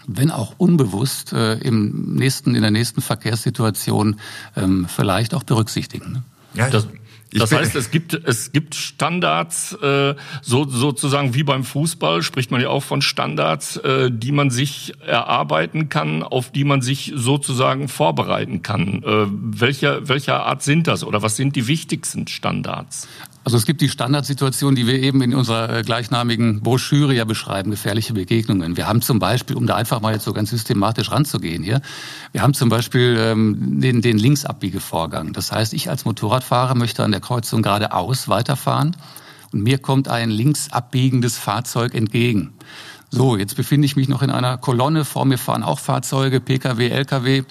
wenn 0.10 0.32
auch 0.32 0.56
unbewusst, 0.58 1.34
äh, 1.34 1.56
im 1.56 2.16
nächsten, 2.16 2.56
in 2.56 2.62
der 2.62 2.72
nächsten 2.72 3.02
Verkehrssituation 3.02 4.16
ähm, 4.56 4.88
vielleicht 4.88 5.34
auch 5.34 5.44
berücksichtigen. 5.44 6.14
Ne? 6.14 6.24
Ja, 6.54 6.70
das, 6.70 6.88
das 7.32 7.52
heißt, 7.52 7.76
es 7.76 7.92
gibt, 7.92 8.14
es 8.14 8.52
gibt 8.52 8.76
Standards, 8.76 9.74
äh, 9.74 10.16
so, 10.42 10.68
sozusagen 10.68 11.34
wie 11.34 11.44
beim 11.44 11.64
Fußball, 11.64 12.24
spricht 12.24 12.52
man 12.52 12.62
ja 12.62 12.70
auch 12.70 12.84
von 12.84 13.02
Standards, 13.02 13.78
äh, 13.78 14.10
die 14.12 14.32
man 14.32 14.50
sich 14.50 14.94
erarbeiten 15.06 15.90
kann, 15.90 16.24
auf 16.24 16.52
die 16.52 16.64
man 16.64 16.82
sich 16.82 17.12
sozusagen 17.16 17.88
vorbereiten 17.88 18.62
kann. 18.62 19.04
Äh, 19.04 19.26
welcher, 19.30 20.08
welcher 20.08 20.46
Art 20.46 20.64
sind 20.64 20.88
das 20.88 21.04
oder 21.04 21.22
was 21.22 21.36
sind 21.36 21.56
die 21.56 21.68
wichtigsten 21.68 22.28
Standards? 22.28 23.08
Also 23.48 23.56
es 23.56 23.66
gibt 23.66 23.80
die 23.80 23.88
Standardsituation, 23.88 24.76
die 24.76 24.88
wir 24.88 25.02
eben 25.02 25.22
in 25.22 25.34
unserer 25.34 25.78
äh, 25.78 25.82
gleichnamigen 25.82 26.60
Broschüre 26.60 27.14
ja 27.14 27.24
beschreiben, 27.24 27.72
gefährliche 27.72 28.12
Begegnungen. 28.12 28.76
Wir 28.76 28.88
haben 28.90 29.02
zum 29.02 29.20
Beispiel, 29.20 29.56
um 29.56 29.66
da 29.66 29.76
einfach 29.76 30.02
mal 30.02 30.12
jetzt 30.12 30.26
so 30.26 30.34
ganz 30.34 30.50
systematisch 30.50 31.12
ranzugehen 31.12 31.64
hier, 31.64 31.80
wir 32.34 32.42
haben 32.42 32.54
zum 32.54 32.68
Beispiel 32.68 33.16
ähm, 33.18 33.80
den, 33.80 34.02
den 34.02 34.18
Linksabbiegevorgang. 34.18 35.32
Das 35.32 35.54
heißt, 35.54 35.72
ich 35.72 35.90
als 35.90 36.04
Motorradfahrer 36.04 36.76
möchte 36.76 37.06
an 37.06 37.12
der 37.12 37.22
Kreuzung 37.22 37.62
geradeaus 37.62 38.28
weiterfahren 38.28 38.98
und 39.54 39.64
mir 39.64 39.78
kommt 39.78 40.10
ein 40.10 40.30
linksabbiegendes 40.30 41.38
Fahrzeug 41.38 41.96
entgegen. 41.96 42.52
So, 43.12 43.38
jetzt 43.38 43.56
befinde 43.56 43.86
ich 43.86 43.96
mich 43.96 44.10
noch 44.10 44.24
in 44.24 44.30
einer 44.30 44.58
Kolonne, 44.58 45.06
vor 45.06 45.24
mir 45.24 45.38
fahren 45.38 45.64
auch 45.64 45.80
Fahrzeuge, 45.80 46.42
Pkw, 46.42 46.90
Lkw. 46.90 47.44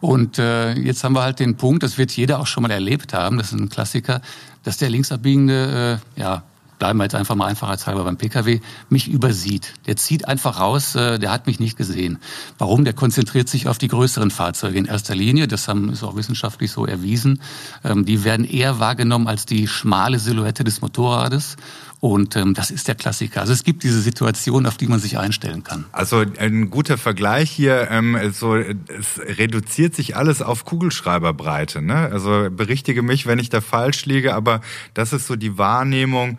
Und 0.00 0.38
äh, 0.38 0.74
jetzt 0.74 1.02
haben 1.02 1.14
wir 1.14 1.22
halt 1.22 1.40
den 1.40 1.56
Punkt, 1.56 1.82
das 1.82 1.98
wird 1.98 2.12
jeder 2.12 2.38
auch 2.38 2.46
schon 2.46 2.62
mal 2.62 2.70
erlebt 2.70 3.14
haben, 3.14 3.36
das 3.36 3.52
ist 3.52 3.58
ein 3.58 3.68
Klassiker, 3.68 4.20
dass 4.68 4.76
der 4.76 4.90
Linksabbiegende, 4.90 6.00
äh, 6.16 6.20
ja, 6.20 6.42
bleiben 6.78 6.98
wir 6.98 7.04
jetzt 7.04 7.14
einfach 7.14 7.34
mal 7.34 7.46
einfachheitshalber 7.46 8.04
beim 8.04 8.18
Pkw, 8.18 8.60
mich 8.90 9.08
übersieht. 9.08 9.72
Der 9.86 9.96
zieht 9.96 10.28
einfach 10.28 10.60
raus, 10.60 10.94
äh, 10.94 11.18
der 11.18 11.30
hat 11.30 11.46
mich 11.46 11.58
nicht 11.58 11.78
gesehen. 11.78 12.18
Warum? 12.58 12.84
Der 12.84 12.92
konzentriert 12.92 13.48
sich 13.48 13.66
auf 13.66 13.78
die 13.78 13.88
größeren 13.88 14.30
Fahrzeuge 14.30 14.76
in 14.76 14.84
erster 14.84 15.14
Linie. 15.14 15.48
Das 15.48 15.68
haben, 15.68 15.88
ist 15.90 16.02
auch 16.02 16.16
wissenschaftlich 16.16 16.70
so 16.70 16.84
erwiesen. 16.84 17.40
Ähm, 17.82 18.04
die 18.04 18.24
werden 18.24 18.44
eher 18.44 18.78
wahrgenommen 18.78 19.26
als 19.26 19.46
die 19.46 19.66
schmale 19.68 20.18
Silhouette 20.18 20.64
des 20.64 20.82
Motorrades. 20.82 21.56
Und 22.00 22.36
ähm, 22.36 22.54
das 22.54 22.70
ist 22.70 22.86
der 22.86 22.94
Klassiker. 22.94 23.40
Also 23.40 23.52
es 23.52 23.64
gibt 23.64 23.82
diese 23.82 24.00
Situation, 24.00 24.66
auf 24.66 24.76
die 24.76 24.86
man 24.86 25.00
sich 25.00 25.18
einstellen 25.18 25.64
kann. 25.64 25.84
Also 25.90 26.24
ein 26.38 26.70
guter 26.70 26.96
Vergleich 26.96 27.50
hier, 27.50 27.88
ähm, 27.90 28.16
so, 28.32 28.54
es 28.54 28.78
reduziert 29.18 29.96
sich 29.96 30.16
alles 30.16 30.40
auf 30.40 30.64
Kugelschreiberbreite. 30.64 31.82
Ne? 31.82 32.08
Also 32.12 32.48
berichtige 32.50 33.02
mich, 33.02 33.26
wenn 33.26 33.40
ich 33.40 33.50
da 33.50 33.60
falsch 33.60 34.06
liege, 34.06 34.34
aber 34.34 34.60
das 34.94 35.12
ist 35.12 35.26
so 35.26 35.34
die 35.34 35.58
Wahrnehmung, 35.58 36.38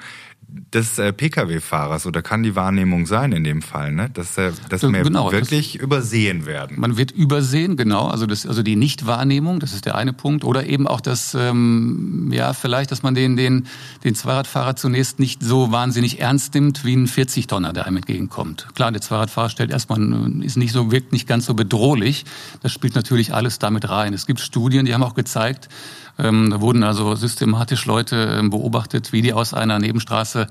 des 0.74 1.00
äh, 1.00 1.14
Pkw-Fahrers 1.14 2.06
oder 2.06 2.22
kann 2.22 2.44
die 2.44 2.56
Wahrnehmung 2.56 3.06
sein 3.06 3.32
in 3.32 3.44
dem 3.44 3.62
Fall, 3.62 3.92
ne? 3.92 4.10
dass, 4.12 4.38
äh, 4.38 4.52
dass 4.70 4.84
wir 4.84 5.04
genau, 5.04 5.32
wirklich 5.32 5.74
das, 5.74 5.82
übersehen 5.82 6.46
werden. 6.46 6.80
Man 6.80 6.98
wird 6.98 7.12
übersehen, 7.12 7.78
genau. 7.78 8.08
Also, 8.08 8.26
das, 8.26 8.46
also 8.46 8.64
die 8.64 8.76
Nichtwahrnehmung, 8.76 9.60
das 9.60 9.74
ist 9.74 9.86
der 9.86 9.96
eine 9.96 10.14
Punkt. 10.14 10.44
Oder 10.44 10.66
eben 10.66 10.88
auch 10.88 11.02
das, 11.02 11.36
ähm, 11.36 12.30
ja, 12.32 12.54
vielleicht, 12.54 12.92
dass 12.92 13.04
man 13.04 13.16
den, 13.16 13.36
den, 13.36 13.68
den 14.04 14.16
Zweiradfahrer 14.16 14.76
zunächst 14.76 15.20
nicht 15.20 15.44
so 15.44 15.72
wahnsinnig 15.72 16.20
ernst 16.20 16.54
nimmt 16.54 16.86
wie 16.86 16.96
ein 16.96 17.08
40-Tonner, 17.08 17.74
der 17.74 17.86
einem 17.86 17.98
entgegenkommt. 17.98 18.68
Klar, 18.76 18.92
der 18.92 19.02
Zweiradfahrer 19.02 19.50
stellt 19.50 19.72
erstmal, 19.72 20.00
ist 20.44 20.58
nicht 20.58 20.72
so, 20.72 20.92
wirkt 20.92 21.12
nicht 21.12 21.28
ganz 21.28 21.46
so 21.46 21.54
bedrohlich. 21.54 22.26
Das 22.62 22.72
spielt 22.72 22.96
natürlich 22.96 23.34
alles 23.34 23.60
damit 23.60 23.90
rein. 23.90 24.14
Es 24.14 24.26
gibt 24.26 24.40
Studien, 24.40 24.86
die 24.86 24.94
haben 24.94 25.04
auch 25.04 25.16
gezeigt, 25.16 25.70
ähm, 26.20 26.50
da 26.50 26.62
wurden 26.62 26.84
also 26.84 27.16
systematisch 27.16 27.86
Leute 27.86 28.38
ähm, 28.38 28.50
beobachtet, 28.50 29.14
wie 29.14 29.22
die 29.22 29.34
aus 29.34 29.54
einer 29.54 29.80
Nebenstraße 29.80 30.48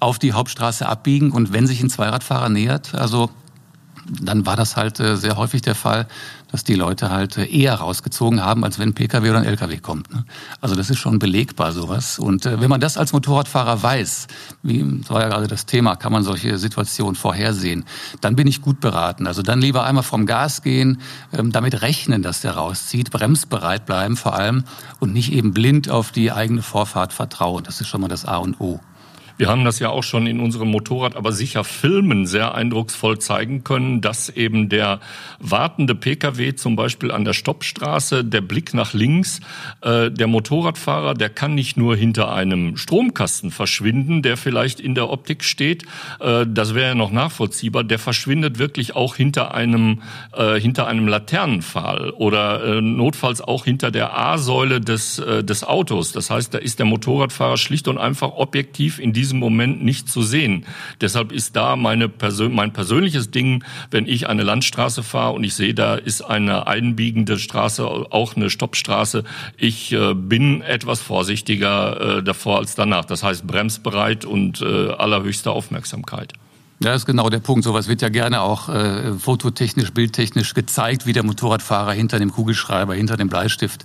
auf 0.00 0.18
die 0.18 0.32
Hauptstraße 0.32 0.88
abbiegen. 0.88 1.30
Und 1.30 1.52
wenn 1.52 1.66
sich 1.66 1.82
ein 1.82 1.90
Zweiradfahrer 1.90 2.48
nähert, 2.48 2.94
also 2.94 3.30
dann 4.06 4.46
war 4.46 4.56
das 4.56 4.76
halt 4.76 4.98
äh, 5.00 5.16
sehr 5.16 5.36
häufig 5.36 5.62
der 5.62 5.74
Fall, 5.74 6.06
dass 6.52 6.64
die 6.64 6.74
Leute 6.74 7.10
halt 7.10 7.36
äh, 7.38 7.46
eher 7.46 7.74
rausgezogen 7.74 8.44
haben, 8.44 8.62
als 8.62 8.78
wenn 8.78 8.90
ein 8.90 8.94
Pkw 8.94 9.30
oder 9.30 9.38
ein 9.38 9.44
Lkw 9.44 9.78
kommt. 9.78 10.12
Ne? 10.14 10.24
Also 10.60 10.76
das 10.76 10.90
ist 10.90 10.98
schon 10.98 11.18
belegbar 11.18 11.72
sowas. 11.72 12.18
Und 12.18 12.46
äh, 12.46 12.60
wenn 12.60 12.68
man 12.70 12.80
das 12.80 12.96
als 12.96 13.12
Motorradfahrer 13.12 13.82
weiß, 13.82 14.28
wie 14.62 14.84
war 15.08 15.22
ja 15.22 15.28
gerade 15.28 15.48
das 15.48 15.66
Thema, 15.66 15.96
kann 15.96 16.12
man 16.12 16.22
solche 16.22 16.58
Situationen 16.58 17.16
vorhersehen, 17.16 17.84
dann 18.20 18.36
bin 18.36 18.46
ich 18.46 18.60
gut 18.60 18.80
beraten. 18.80 19.26
Also 19.26 19.42
dann 19.42 19.60
lieber 19.60 19.84
einmal 19.84 20.04
vom 20.04 20.26
Gas 20.26 20.62
gehen, 20.62 21.00
ähm, 21.32 21.50
damit 21.50 21.82
rechnen, 21.82 22.22
dass 22.22 22.42
der 22.42 22.52
rauszieht, 22.52 23.10
bremsbereit 23.10 23.86
bleiben 23.86 24.16
vor 24.16 24.34
allem 24.34 24.64
und 25.00 25.14
nicht 25.14 25.32
eben 25.32 25.54
blind 25.54 25.88
auf 25.88 26.12
die 26.12 26.30
eigene 26.30 26.62
Vorfahrt 26.62 27.14
vertrauen. 27.14 27.64
Das 27.64 27.80
ist 27.80 27.88
schon 27.88 28.02
mal 28.02 28.08
das 28.08 28.26
A 28.26 28.36
und 28.36 28.60
O. 28.60 28.78
Wir 29.42 29.48
haben 29.48 29.64
das 29.64 29.80
ja 29.80 29.88
auch 29.88 30.04
schon 30.04 30.28
in 30.28 30.38
unserem 30.38 30.70
Motorrad, 30.70 31.16
aber 31.16 31.32
sicher 31.32 31.64
Filmen 31.64 32.26
sehr 32.26 32.54
eindrucksvoll 32.54 33.18
zeigen 33.18 33.64
können, 33.64 34.00
dass 34.00 34.28
eben 34.28 34.68
der 34.68 35.00
wartende 35.40 35.96
Pkw 35.96 36.54
zum 36.54 36.76
Beispiel 36.76 37.10
an 37.10 37.24
der 37.24 37.32
Stoppstraße, 37.32 38.24
der 38.24 38.40
Blick 38.40 38.72
nach 38.72 38.94
links, 38.94 39.40
äh, 39.80 40.12
der 40.12 40.28
Motorradfahrer, 40.28 41.14
der 41.14 41.28
kann 41.28 41.56
nicht 41.56 41.76
nur 41.76 41.96
hinter 41.96 42.32
einem 42.32 42.76
Stromkasten 42.76 43.50
verschwinden, 43.50 44.22
der 44.22 44.36
vielleicht 44.36 44.78
in 44.78 44.94
der 44.94 45.10
Optik 45.10 45.42
steht, 45.42 45.86
äh, 46.20 46.46
das 46.46 46.76
wäre 46.76 46.90
ja 46.90 46.94
noch 46.94 47.10
nachvollziehbar, 47.10 47.82
der 47.82 47.98
verschwindet 47.98 48.60
wirklich 48.60 48.94
auch 48.94 49.16
hinter 49.16 49.54
einem, 49.54 50.02
äh, 50.36 50.60
hinter 50.60 50.86
einem 50.86 51.08
Laternenpfahl 51.08 52.10
oder 52.10 52.80
notfalls 52.80 53.40
auch 53.40 53.64
hinter 53.64 53.90
der 53.90 54.16
A-Säule 54.16 54.80
des, 54.80 55.16
des 55.16 55.64
Autos. 55.64 56.12
Das 56.12 56.30
heißt, 56.30 56.54
da 56.54 56.58
ist 56.58 56.78
der 56.78 56.86
Motorradfahrer 56.86 57.56
schlicht 57.56 57.88
und 57.88 57.98
einfach 57.98 58.34
objektiv 58.36 59.00
in 59.00 59.12
diesem 59.12 59.31
Moment 59.38 59.84
nicht 59.84 60.08
zu 60.08 60.22
sehen. 60.22 60.64
Deshalb 61.00 61.32
ist 61.32 61.56
da 61.56 61.76
meine 61.76 62.08
Persön 62.08 62.52
mein 62.54 62.72
persönliches 62.72 63.30
Ding, 63.30 63.64
wenn 63.90 64.06
ich 64.06 64.28
eine 64.28 64.42
Landstraße 64.42 65.02
fahre 65.02 65.32
und 65.32 65.44
ich 65.44 65.54
sehe, 65.54 65.74
da 65.74 65.94
ist 65.94 66.22
eine 66.22 66.66
einbiegende 66.66 67.38
Straße, 67.38 67.86
auch 67.86 68.36
eine 68.36 68.50
Stoppstraße. 68.50 69.24
Ich 69.56 69.92
äh, 69.92 70.14
bin 70.14 70.62
etwas 70.62 71.00
vorsichtiger 71.00 72.18
äh, 72.18 72.22
davor 72.22 72.58
als 72.58 72.74
danach. 72.74 73.04
Das 73.04 73.22
heißt 73.22 73.46
bremsbereit 73.46 74.24
und 74.24 74.60
äh, 74.60 74.90
allerhöchste 74.90 75.50
Aufmerksamkeit. 75.50 76.32
Ja, 76.82 76.90
das 76.90 77.02
ist 77.02 77.06
genau 77.06 77.30
der 77.30 77.38
Punkt. 77.38 77.62
Sowas 77.62 77.86
wird 77.86 78.02
ja 78.02 78.08
gerne 78.08 78.40
auch 78.40 78.68
äh, 78.68 79.12
fototechnisch, 79.14 79.92
bildtechnisch 79.92 80.52
gezeigt, 80.54 81.06
wie 81.06 81.12
der 81.12 81.22
Motorradfahrer 81.22 81.92
hinter 81.92 82.18
dem 82.18 82.32
Kugelschreiber, 82.32 82.94
hinter 82.94 83.16
dem 83.16 83.28
Bleistift 83.28 83.84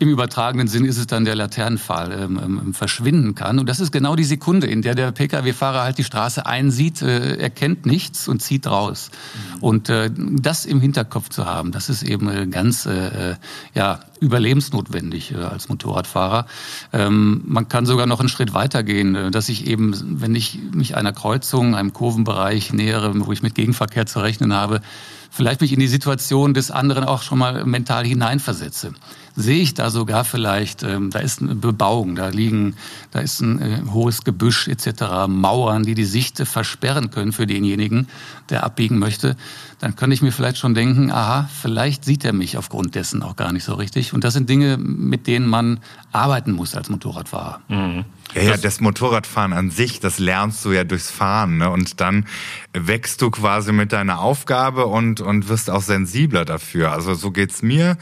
im 0.00 0.08
übertragenen 0.08 0.66
Sinn 0.66 0.86
ist 0.86 0.96
es 0.96 1.06
dann 1.06 1.26
der 1.26 1.34
Laternenpfahl 1.34 2.10
ähm, 2.12 2.40
ähm, 2.42 2.74
verschwinden 2.74 3.34
kann. 3.34 3.58
Und 3.58 3.68
das 3.68 3.80
ist 3.80 3.92
genau 3.92 4.16
die 4.16 4.24
Sekunde, 4.24 4.66
in 4.66 4.80
der 4.80 4.94
der 4.94 5.12
Pkw-Fahrer 5.12 5.82
halt 5.82 5.98
die 5.98 6.04
Straße 6.04 6.46
einsieht, 6.46 7.02
äh, 7.02 7.36
erkennt 7.36 7.84
nichts 7.84 8.26
und 8.26 8.40
zieht 8.40 8.66
raus. 8.66 9.10
Mhm. 9.56 9.62
Und 9.62 9.88
äh, 9.90 10.10
das 10.16 10.64
im 10.64 10.80
Hinterkopf 10.80 11.28
zu 11.28 11.44
haben, 11.44 11.70
das 11.70 11.90
ist 11.90 12.02
eben 12.02 12.30
äh, 12.30 12.46
ganz 12.46 12.86
äh, 12.86 13.32
äh, 13.32 13.36
ja 13.74 14.00
überlebensnotwendig 14.20 15.32
äh, 15.32 15.36
als 15.36 15.68
Motorradfahrer. 15.68 16.46
Ähm, 16.92 17.42
man 17.46 17.68
kann 17.68 17.86
sogar 17.86 18.06
noch 18.06 18.20
einen 18.20 18.28
Schritt 18.28 18.54
weitergehen, 18.54 19.14
äh, 19.14 19.30
dass 19.30 19.48
ich 19.48 19.66
eben, 19.66 20.20
wenn 20.20 20.34
ich 20.34 20.58
mich 20.72 20.96
einer 20.96 21.12
Kreuzung, 21.12 21.74
einem 21.74 21.92
Kurvenbereich 21.92 22.72
nähere, 22.72 23.12
wo 23.26 23.32
ich 23.32 23.42
mit 23.42 23.54
Gegenverkehr 23.54 24.06
zu 24.06 24.20
rechnen 24.20 24.54
habe, 24.54 24.80
vielleicht 25.30 25.60
mich 25.60 25.72
in 25.72 25.80
die 25.80 25.86
Situation 25.86 26.54
des 26.54 26.70
anderen 26.70 27.04
auch 27.04 27.22
schon 27.22 27.38
mal 27.38 27.64
mental 27.64 28.04
hineinversetze. 28.04 28.92
Sehe 29.36 29.62
ich 29.62 29.74
da 29.74 29.90
sogar 29.90 30.24
vielleicht, 30.24 30.82
ähm, 30.82 31.10
da 31.10 31.20
ist 31.20 31.40
eine 31.40 31.54
Bebauung, 31.54 32.16
da 32.16 32.28
liegen, 32.28 32.74
da 33.12 33.20
ist 33.20 33.40
ein 33.40 33.62
äh, 33.62 33.82
hohes 33.92 34.24
Gebüsch 34.24 34.66
etc., 34.66 35.28
Mauern, 35.28 35.84
die 35.84 35.94
die 35.94 36.04
Sicht 36.04 36.38
versperren 36.46 37.10
können 37.10 37.32
für 37.32 37.46
denjenigen, 37.46 38.08
der 38.50 38.64
abbiegen 38.64 38.98
möchte, 38.98 39.36
dann 39.78 39.94
könnte 39.94 40.14
ich 40.14 40.20
mir 40.22 40.32
vielleicht 40.32 40.58
schon 40.58 40.74
denken, 40.74 41.12
aha, 41.12 41.48
vielleicht 41.62 42.04
sieht 42.04 42.24
er 42.24 42.32
mich 42.32 42.58
aufgrund 42.58 42.96
dessen 42.96 43.22
auch 43.22 43.36
gar 43.36 43.52
nicht 43.52 43.64
so 43.64 43.74
richtig. 43.74 44.09
Und 44.12 44.24
das 44.24 44.34
sind 44.34 44.48
Dinge, 44.48 44.76
mit 44.76 45.26
denen 45.26 45.46
man 45.46 45.80
arbeiten 46.12 46.52
muss 46.52 46.74
als 46.74 46.88
Motorradfahrer. 46.88 47.60
Mhm. 47.68 48.04
Ja, 48.34 48.42
ja, 48.42 48.56
das 48.56 48.80
Motorradfahren 48.80 49.52
an 49.52 49.70
sich, 49.70 49.98
das 49.98 50.20
lernst 50.20 50.64
du 50.64 50.70
ja 50.70 50.84
durchs 50.84 51.10
Fahren, 51.10 51.58
ne? 51.58 51.68
Und 51.68 52.00
dann 52.00 52.26
wächst 52.72 53.22
du 53.22 53.30
quasi 53.30 53.72
mit 53.72 53.92
deiner 53.92 54.20
Aufgabe 54.20 54.86
und 54.86 55.20
und 55.20 55.48
wirst 55.48 55.68
auch 55.68 55.82
sensibler 55.82 56.44
dafür. 56.44 56.92
Also 56.92 57.14
so 57.14 57.32
geht's 57.32 57.62
mir. 57.62 57.96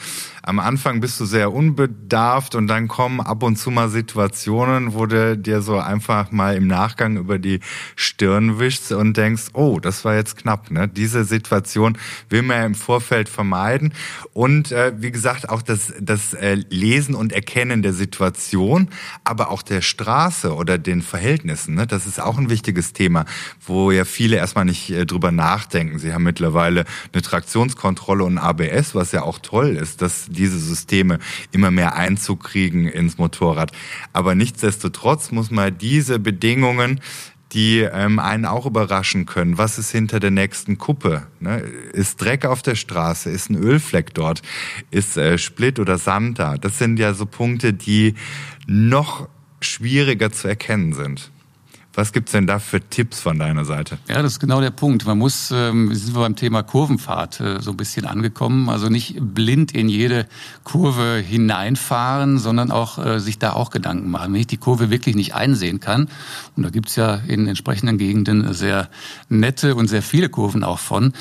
Am 0.49 0.61
Anfang 0.61 1.01
bist 1.01 1.21
du 1.21 1.27
sehr 1.27 1.53
unbedarft 1.53 2.55
und 2.55 2.69
dann 2.69 2.89
kommen 2.89 3.21
ab 3.21 3.43
und 3.43 3.57
zu 3.57 3.71
mal 3.71 3.91
Situationen, 3.91 4.95
wo 4.95 5.05
du 5.05 5.37
dir 5.37 5.61
so 5.61 5.77
einfach 5.77 6.31
mal 6.31 6.57
im 6.57 6.67
Nachgang 6.67 7.19
über 7.19 7.39
die 7.39 7.61
Stirn 7.97 8.59
wischst 8.59 8.93
und 8.93 9.19
denkst, 9.19 9.49
oh, 9.53 9.79
das 9.79 10.07
war 10.07 10.15
jetzt 10.15 10.39
knapp. 10.39 10.71
Ne? 10.71 10.89
Diese 10.89 11.25
Situation 11.25 11.99
will 12.31 12.41
man 12.41 12.57
ja 12.57 12.65
im 12.65 12.75
Vorfeld 12.75 13.29
vermeiden. 13.29 13.93
Und 14.33 14.73
äh, 14.73 14.95
wie 14.97 15.11
gesagt, 15.11 15.51
auch 15.51 15.61
das, 15.61 15.93
das 16.01 16.33
äh, 16.33 16.55
Lesen 16.71 17.15
und 17.15 17.35
Erkennen 17.35 17.83
der 17.83 17.93
Situation, 17.93 18.89
aber 19.25 19.51
auch 19.51 19.61
der 19.61 19.83
Straße 19.83 20.55
oder 20.55 20.79
den 20.79 21.03
Verhältnissen. 21.03 21.75
Ne? 21.75 21.87
Das 21.87 22.07
ist 22.07 22.23
auch 22.23 22.39
ein 22.39 22.49
wichtiges 22.49 22.95
Thema, 22.95 23.27
wo 23.67 23.91
ja 23.91 24.07
viele 24.07 24.37
erstmal 24.37 24.65
nicht 24.65 24.89
äh, 24.89 25.05
drüber 25.05 25.31
nachdenken. 25.31 25.99
Sie 25.99 26.15
haben 26.15 26.25
mittlerweile 26.25 26.87
eine 27.13 27.21
Traktionskontrolle 27.21 28.25
und 28.25 28.39
ABS, 28.39 28.95
was 28.95 29.13
ja 29.13 29.25
auch 29.25 29.41
toll 29.41 29.77
ist, 29.77 30.01
dass 30.01 30.27
diese 30.39 30.59
Systeme 30.59 31.19
immer 31.53 31.71
mehr 31.71 31.97
Einzug 31.97 32.45
kriegen 32.45 32.87
ins 32.87 33.19
Motorrad. 33.19 33.73
Aber 34.13 34.35
nichtsdestotrotz 34.35 35.31
muss 35.33 35.51
man 35.51 35.77
diese 35.77 36.19
Bedingungen 36.19 37.01
die 37.53 37.81
ähm, 37.81 38.19
einen 38.19 38.45
auch 38.45 38.67
überraschen 38.67 39.27
können. 39.27 39.57
Was 39.59 39.79
ist 39.79 39.91
hinter 39.91 40.21
der 40.21 40.31
nächsten 40.31 40.77
Kuppe? 40.77 41.27
Ne? 41.41 41.61
Ist 41.93 42.21
Dreck 42.21 42.45
auf 42.45 42.63
der 42.63 42.75
Straße? 42.75 43.31
Ist 43.31 43.51
ein 43.51 43.57
Ölfleck 43.57 44.13
dort? 44.15 44.43
Ist 44.91 45.17
äh, 45.17 45.39
Split 45.39 45.79
oder 45.79 45.99
Sand 45.99 46.39
da? 46.39 46.59
Das 46.59 46.79
sind 46.79 46.99
ja 46.99 47.15
so 47.15 47.27
Punkte, 47.27 47.73
die 47.73 48.15
noch 48.67 49.29
schwieriger 49.61 50.31
zu 50.31 50.47
erkennen 50.47 50.93
sind. 50.93 51.31
Was 51.99 52.13
gibt's 52.13 52.31
denn 52.31 52.47
da 52.47 52.61
für 52.61 52.81
Tipps 52.81 53.19
von 53.19 53.41
deiner 53.41 53.65
Seite? 53.65 53.99
Ja, 54.09 54.23
das 54.23 54.35
ist 54.35 54.39
genau 54.39 54.61
der 54.61 54.71
Punkt. 54.71 55.05
Man 55.05 55.19
muss, 55.19 55.51
ähm, 55.53 55.93
sind 55.93 56.15
wir 56.15 56.21
beim 56.21 56.37
Thema 56.37 56.63
Kurvenfahrt 56.63 57.41
äh, 57.41 57.61
so 57.61 57.73
ein 57.73 57.77
bisschen 57.77 58.07
angekommen. 58.07 58.69
Also 58.69 58.89
nicht 58.89 59.17
blind 59.19 59.73
in 59.73 59.89
jede 59.89 60.29
Kurve 60.63 61.17
hineinfahren, 61.17 62.39
sondern 62.39 62.71
auch 62.71 63.05
äh, 63.05 63.19
sich 63.19 63.41
da 63.41 63.55
auch 63.55 63.71
Gedanken 63.71 64.13
machen. 64.13 64.33
Wenn 64.33 64.43
ich 64.43 64.47
die 64.47 64.59
Kurve 64.59 64.91
wirklich 64.91 65.17
nicht 65.17 65.35
einsehen 65.35 65.81
kann, 65.81 66.09
und 66.55 66.63
da 66.63 66.71
gibt's 66.71 66.95
ja 66.95 67.17
in 67.27 67.49
entsprechenden 67.49 67.99
Gegenden 67.99 68.55
sehr 68.55 68.89
nette 69.29 69.75
und 69.75 69.89
sehr 69.89 70.03
viele 70.03 70.29
Kurven 70.29 70.63
auch 70.63 70.79
von, 70.79 71.15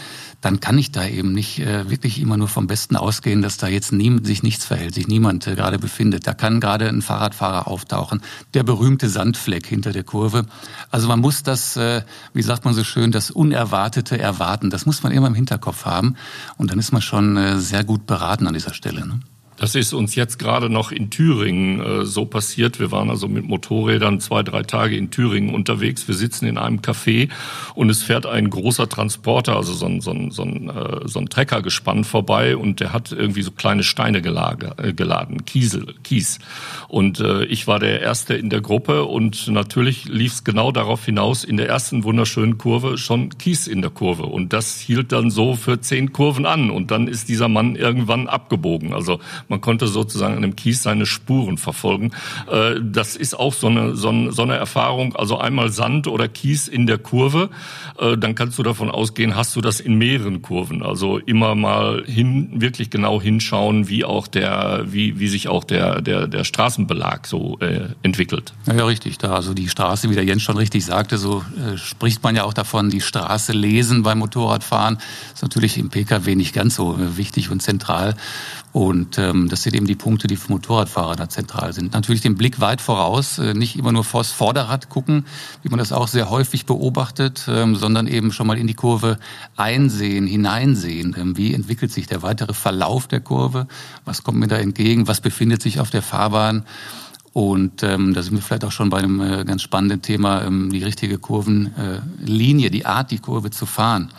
dann 0.47 0.61
kann 0.61 0.77
ich 0.77 0.93
da 0.93 1.05
eben 1.05 1.33
nicht 1.33 1.59
äh, 1.59 1.89
wirklich 1.89 2.21
immer 2.21 2.37
nur 2.37 2.47
vom 2.47 2.67
Besten 2.67 2.95
ausgehen, 2.95 3.41
dass 3.41 3.57
da 3.57 3.67
jetzt 3.67 3.91
nie, 3.91 4.17
sich 4.23 4.43
nichts 4.43 4.63
verhält, 4.63 4.95
sich 4.95 5.09
niemand 5.09 5.45
äh, 5.45 5.55
gerade 5.55 5.77
befindet. 5.77 6.25
Da 6.25 6.33
kann 6.33 6.61
gerade 6.61 6.87
ein 6.87 7.01
Fahrradfahrer 7.01 7.67
auftauchen, 7.67 8.21
der 8.53 8.63
berühmte 8.63 9.09
Sandfleck 9.09 9.67
hinter 9.67 9.91
der 9.91 10.05
Kurve. 10.05 10.45
Also 10.89 11.09
man 11.09 11.19
muss 11.19 11.43
das, 11.43 11.75
äh, 11.75 12.01
wie 12.33 12.43
sagt 12.43 12.63
man 12.63 12.73
so 12.73 12.85
schön, 12.85 13.11
das 13.11 13.29
Unerwartete 13.29 14.17
erwarten. 14.17 14.69
Das 14.69 14.85
muss 14.85 15.03
man 15.03 15.11
immer 15.11 15.27
im 15.27 15.35
Hinterkopf 15.35 15.83
haben 15.83 16.15
und 16.55 16.71
dann 16.71 16.79
ist 16.79 16.93
man 16.93 17.01
schon 17.01 17.35
äh, 17.35 17.59
sehr 17.59 17.83
gut 17.83 18.07
beraten 18.07 18.47
an 18.47 18.53
dieser 18.53 18.73
Stelle. 18.73 19.05
Ne? 19.05 19.19
Das 19.57 19.73
ist 19.73 19.93
uns 19.93 20.13
jetzt 20.13 20.37
gerade 20.37 20.69
noch 20.69 20.91
in 20.91 21.09
Thüringen 21.09 21.81
äh, 21.81 22.05
so 22.05 22.25
passiert. 22.25 22.79
Wir 22.79 22.91
waren 22.91 23.09
also 23.09 23.27
mit 23.27 23.45
Motorrädern 23.45 24.19
zwei, 24.19 24.43
drei 24.43 24.61
Tage 24.61 24.95
in 24.95 25.09
Thüringen 25.09 25.53
unterwegs. 25.53 26.07
Wir 26.07 26.13
sitzen 26.13 26.45
in 26.45 26.59
einem 26.59 26.81
Café 26.81 27.29
und 27.73 27.89
es 27.89 28.03
fährt 28.03 28.27
ein 28.27 28.51
großer 28.51 28.87
Transporter, 28.87 29.55
also 29.55 29.73
so 29.73 29.87
ein, 29.87 29.99
so 29.99 30.11
ein, 30.11 30.29
so 30.29 30.43
ein, 30.43 30.69
äh, 30.69 31.07
so 31.07 31.19
ein 31.19 31.29
Trecker 31.29 31.63
gespannt 31.63 32.05
vorbei 32.05 32.55
und 32.55 32.79
der 32.79 32.93
hat 32.93 33.11
irgendwie 33.11 33.41
so 33.41 33.49
kleine 33.49 33.81
Steine 33.81 34.21
gelage, 34.21 34.75
äh, 34.77 34.93
geladen, 34.93 35.43
Kiesel, 35.45 35.95
Kies. 36.03 36.37
Und 36.87 37.19
äh, 37.19 37.43
ich 37.45 37.65
war 37.65 37.79
der 37.79 38.01
Erste 38.01 38.35
in 38.35 38.51
der 38.51 38.61
Gruppe 38.61 39.05
und 39.05 39.47
natürlich 39.47 40.05
lief 40.05 40.33
es 40.33 40.43
genau 40.43 40.71
darauf 40.71 41.03
hinaus, 41.03 41.43
in 41.43 41.57
der 41.57 41.67
ersten 41.67 42.03
wunderschönen 42.03 42.59
Kurve 42.59 42.99
schon 42.99 43.35
Kies 43.39 43.65
in 43.65 43.81
der 43.81 43.89
Kurve. 43.89 44.23
Und 44.23 44.53
das 44.53 44.79
hielt 44.79 45.11
dann 45.11 45.31
so 45.31 45.55
für 45.55 45.81
zehn 45.81 46.13
Kurven 46.13 46.45
an 46.45 46.69
und 46.69 46.91
dann 46.91 47.07
ist 47.07 47.27
dieser 47.27 47.47
Mann 47.47 47.75
irgendwann 47.75 48.27
abgebogen. 48.27 48.93
Also 48.93 49.19
man 49.49 49.61
konnte 49.61 49.87
sozusagen 49.87 50.35
an 50.35 50.41
dem 50.41 50.55
Kies 50.55 50.83
seine 50.83 51.05
Spuren 51.05 51.57
verfolgen. 51.57 52.11
Äh, 52.51 52.75
das 52.81 53.15
ist 53.15 53.37
auch 53.37 53.53
so 53.53 53.67
eine, 53.67 53.95
so 53.95 54.09
eine 54.09 54.55
Erfahrung. 54.55 55.15
Also 55.15 55.37
einmal 55.37 55.71
Sand 55.71 56.07
oder 56.07 56.27
Kies 56.27 56.67
in 56.67 56.87
der 56.87 56.97
Kurve, 56.97 57.49
äh, 57.99 58.17
dann 58.17 58.35
kannst 58.35 58.57
du 58.59 58.63
davon 58.63 58.89
ausgehen, 58.91 59.35
hast 59.35 59.55
du 59.55 59.61
das 59.61 59.79
in 59.79 59.95
mehreren 59.95 60.41
Kurven. 60.41 60.83
Also 60.83 61.19
immer 61.19 61.55
mal 61.55 62.03
hin, 62.05 62.49
wirklich 62.55 62.89
genau 62.89 63.21
hinschauen, 63.21 63.87
wie 63.89 64.03
auch 64.03 64.27
der, 64.27 64.85
wie, 64.87 65.19
wie 65.19 65.27
sich 65.27 65.47
auch 65.47 65.63
der, 65.63 66.01
der, 66.01 66.27
der 66.27 66.43
Straßenbelag 66.43 67.25
so 67.27 67.57
äh, 67.59 67.89
entwickelt. 68.03 68.53
Ja, 68.65 68.75
ja, 68.75 68.85
richtig. 68.85 69.17
Da 69.17 69.33
also 69.33 69.53
die 69.53 69.69
Straße, 69.69 70.09
wie 70.09 70.15
der 70.15 70.23
Jens 70.23 70.41
schon 70.41 70.57
richtig 70.57 70.85
sagte, 70.85 71.17
so 71.17 71.43
äh, 71.57 71.77
spricht 71.77 72.23
man 72.23 72.35
ja 72.35 72.43
auch 72.43 72.53
davon, 72.53 72.89
die 72.89 73.01
Straße 73.01 73.53
lesen 73.53 74.03
beim 74.03 74.19
Motorradfahren. 74.19 74.97
ist 75.33 75.43
natürlich 75.43 75.77
im 75.77 75.89
Pkw 75.89 76.35
nicht 76.35 76.53
ganz 76.53 76.75
so 76.75 76.95
äh, 76.95 77.17
wichtig 77.17 77.49
und 77.51 77.61
zentral. 77.61 78.15
Und 78.77 79.17
ähm, 79.17 79.49
das 79.49 79.63
sind 79.63 79.75
eben 79.75 79.87
die 79.87 79.95
Punkte, 79.95 80.27
die 80.27 80.35
für 80.35 80.51
Motorradfahrer 80.51 81.15
da 81.15 81.27
zentral 81.27 81.73
sind. 81.73 81.93
Natürlich 81.93 82.21
den 82.21 82.35
Blick 82.35 82.59
weit 82.59 82.79
voraus, 82.79 83.39
äh, 83.39 83.55
nicht 83.55 83.75
immer 83.75 83.91
nur 83.91 84.03
vors 84.03 84.31
Vorderrad 84.31 84.87
gucken, 84.87 85.25
wie 85.63 85.69
man 85.69 85.79
das 85.79 85.91
auch 85.91 86.07
sehr 86.07 86.29
häufig 86.29 86.67
beobachtet, 86.67 87.47
ähm, 87.49 87.75
sondern 87.75 88.05
eben 88.05 88.31
schon 88.31 88.45
mal 88.45 88.55
in 88.55 88.67
die 88.67 88.75
Kurve 88.75 89.17
einsehen, 89.55 90.27
hineinsehen. 90.27 91.15
Ähm, 91.17 91.35
wie 91.37 91.55
entwickelt 91.55 91.91
sich 91.91 92.05
der 92.05 92.21
weitere 92.21 92.53
Verlauf 92.53 93.07
der 93.07 93.19
Kurve? 93.19 93.65
Was 94.05 94.21
kommt 94.21 94.37
mir 94.37 94.47
da 94.47 94.57
entgegen? 94.57 95.07
Was 95.07 95.21
befindet 95.21 95.63
sich 95.63 95.79
auf 95.79 95.89
der 95.89 96.03
Fahrbahn? 96.03 96.63
Und 97.33 97.81
ähm, 97.81 98.13
da 98.13 98.21
sind 98.21 98.35
wir 98.35 98.43
vielleicht 98.43 98.63
auch 98.63 98.71
schon 98.71 98.91
bei 98.91 98.99
einem 98.99 99.21
äh, 99.21 99.43
ganz 99.43 99.63
spannenden 99.63 100.03
Thema, 100.03 100.43
ähm, 100.43 100.69
die 100.71 100.83
richtige 100.83 101.17
Kurvenlinie, 101.17 102.67
äh, 102.67 102.69
die 102.69 102.85
Art, 102.85 103.09
die 103.09 103.17
Kurve 103.17 103.49
zu 103.49 103.65
fahren. 103.65 104.11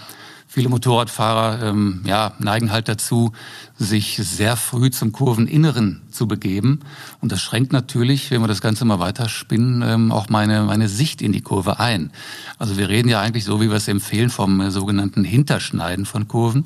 Viele 0.50 0.70
Motorradfahrer 0.70 1.68
ähm, 1.68 2.00
ja, 2.06 2.32
neigen 2.38 2.72
halt 2.72 2.88
dazu, 2.88 3.32
sich 3.76 4.16
sehr 4.16 4.56
früh 4.56 4.90
zum 4.90 5.12
Kurveninneren 5.12 6.00
zu 6.10 6.26
begeben. 6.26 6.80
Und 7.20 7.32
das 7.32 7.42
schränkt 7.42 7.74
natürlich, 7.74 8.30
wenn 8.30 8.40
wir 8.40 8.48
das 8.48 8.62
Ganze 8.62 8.86
mal 8.86 8.98
weiterspinnen, 8.98 9.82
ähm, 9.82 10.10
auch 10.10 10.30
meine, 10.30 10.62
meine 10.62 10.88
Sicht 10.88 11.20
in 11.20 11.32
die 11.32 11.42
Kurve 11.42 11.78
ein. 11.80 12.10
Also 12.58 12.78
wir 12.78 12.88
reden 12.88 13.10
ja 13.10 13.20
eigentlich 13.20 13.44
so, 13.44 13.60
wie 13.60 13.68
wir 13.68 13.76
es 13.76 13.88
empfehlen, 13.88 14.30
vom 14.30 14.62
äh, 14.62 14.70
sogenannten 14.70 15.22
Hinterschneiden 15.22 16.06
von 16.06 16.28
Kurven. 16.28 16.64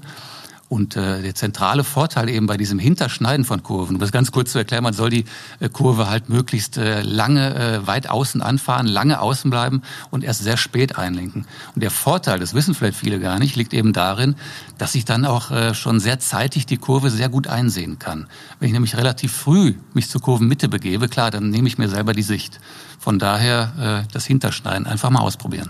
Und 0.72 0.96
äh, 0.96 1.20
der 1.20 1.34
zentrale 1.34 1.84
Vorteil 1.84 2.30
eben 2.30 2.46
bei 2.46 2.56
diesem 2.56 2.78
Hinterschneiden 2.78 3.44
von 3.44 3.62
Kurven, 3.62 3.96
um 3.96 4.00
das 4.00 4.10
ganz 4.10 4.32
kurz 4.32 4.52
zu 4.52 4.58
erklären, 4.58 4.82
man 4.82 4.94
soll 4.94 5.10
die 5.10 5.26
äh, 5.60 5.68
Kurve 5.68 6.08
halt 6.08 6.30
möglichst 6.30 6.78
äh, 6.78 7.02
lange 7.02 7.54
äh, 7.54 7.86
weit 7.86 8.08
außen 8.08 8.40
anfahren, 8.40 8.86
lange 8.86 9.20
außen 9.20 9.50
bleiben 9.50 9.82
und 10.10 10.24
erst 10.24 10.42
sehr 10.42 10.56
spät 10.56 10.96
einlenken. 10.96 11.44
Und 11.74 11.82
der 11.82 11.90
Vorteil, 11.90 12.38
das 12.38 12.54
wissen 12.54 12.74
vielleicht 12.74 12.96
viele 12.96 13.20
gar 13.20 13.38
nicht, 13.38 13.54
liegt 13.54 13.74
eben 13.74 13.92
darin, 13.92 14.34
dass 14.78 14.94
ich 14.94 15.04
dann 15.04 15.26
auch 15.26 15.50
äh, 15.50 15.74
schon 15.74 16.00
sehr 16.00 16.20
zeitig 16.20 16.64
die 16.64 16.78
Kurve 16.78 17.10
sehr 17.10 17.28
gut 17.28 17.48
einsehen 17.48 17.98
kann. 17.98 18.26
Wenn 18.58 18.68
ich 18.68 18.72
nämlich 18.72 18.96
relativ 18.96 19.30
früh 19.30 19.74
mich 19.92 20.08
zur 20.08 20.22
Kurvenmitte 20.22 20.70
begebe, 20.70 21.10
klar, 21.10 21.30
dann 21.30 21.50
nehme 21.50 21.68
ich 21.68 21.76
mir 21.76 21.90
selber 21.90 22.14
die 22.14 22.22
Sicht. 22.22 22.60
Von 22.98 23.18
daher 23.18 24.06
äh, 24.06 24.10
das 24.10 24.24
Hinterschneiden 24.24 24.86
einfach 24.86 25.10
mal 25.10 25.20
ausprobieren. 25.20 25.68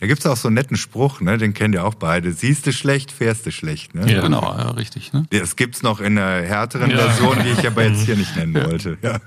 Da 0.00 0.06
gibt's 0.06 0.24
auch 0.26 0.36
so 0.36 0.46
einen 0.46 0.54
netten 0.54 0.76
Spruch, 0.76 1.20
ne? 1.20 1.38
den 1.38 1.54
kennt 1.54 1.74
ihr 1.74 1.84
auch 1.84 1.94
beide. 1.94 2.32
Siehst 2.32 2.66
du 2.66 2.72
schlecht, 2.72 3.10
fährst 3.10 3.46
du 3.46 3.50
schlecht. 3.50 3.96
Ne? 3.96 4.10
Ja, 4.10 4.20
genau, 4.20 4.42
ja, 4.42 4.70
richtig. 4.70 5.12
Ne? 5.12 5.26
Das 5.30 5.56
gibt's 5.56 5.82
noch 5.82 6.00
in 6.00 6.16
einer 6.16 6.46
härteren 6.46 6.90
ja. 6.90 6.98
Version, 6.98 7.36
die 7.42 7.50
ich 7.50 7.66
aber 7.66 7.84
jetzt 7.84 8.06
hier 8.06 8.16
nicht 8.16 8.36
nennen 8.36 8.54
wollte. 8.54 8.96
Ja. 9.02 9.18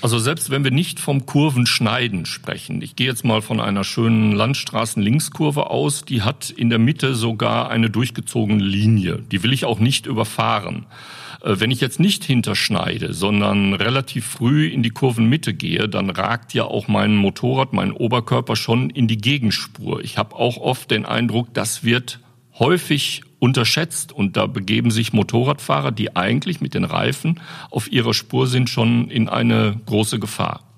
Also 0.00 0.20
selbst 0.20 0.50
wenn 0.50 0.62
wir 0.62 0.70
nicht 0.70 1.00
vom 1.00 1.26
Kurvenschneiden 1.26 2.26
sprechen, 2.26 2.82
ich 2.82 2.94
gehe 2.94 3.08
jetzt 3.08 3.24
mal 3.24 3.42
von 3.42 3.60
einer 3.60 3.82
schönen 3.82 4.32
Landstraßen-Linkskurve 4.32 5.70
aus, 5.70 6.04
die 6.04 6.22
hat 6.22 6.50
in 6.50 6.70
der 6.70 6.78
Mitte 6.78 7.16
sogar 7.16 7.70
eine 7.70 7.90
durchgezogene 7.90 8.62
Linie. 8.62 9.22
Die 9.32 9.42
will 9.42 9.52
ich 9.52 9.64
auch 9.64 9.80
nicht 9.80 10.06
überfahren. 10.06 10.86
Äh, 11.42 11.60
wenn 11.60 11.70
ich 11.70 11.80
jetzt 11.80 12.00
nicht 12.00 12.24
hinterschneide, 12.24 13.12
sondern 13.12 13.74
relativ 13.74 14.26
früh 14.26 14.66
in 14.68 14.82
die 14.82 14.90
Kurvenmitte 14.90 15.54
gehe, 15.54 15.88
dann 15.88 16.10
ragt 16.10 16.54
ja 16.54 16.64
auch 16.64 16.88
mein 16.88 17.16
Motorrad, 17.16 17.72
mein 17.72 17.92
Oberkörper 17.92 18.56
schon 18.56 18.90
in 18.90 19.08
die 19.08 19.18
Gegenspur. 19.18 20.02
Ich 20.02 20.18
habe 20.18 20.36
auch 20.36 20.56
oft 20.56 20.90
den 20.90 21.04
Eindruck, 21.04 21.52
das 21.54 21.84
wird 21.84 22.20
häufig 22.58 23.22
unterschätzt. 23.38 24.12
Und 24.12 24.36
da 24.36 24.46
begeben 24.46 24.90
sich 24.90 25.12
Motorradfahrer, 25.12 25.90
die 25.90 26.14
eigentlich 26.14 26.60
mit 26.60 26.74
den 26.74 26.84
Reifen 26.84 27.40
auf 27.70 27.90
ihrer 27.90 28.14
Spur 28.14 28.46
sind, 28.46 28.70
schon 28.70 29.10
in 29.10 29.28
eine 29.28 29.80
große 29.86 30.20
Gefahr. 30.20 30.71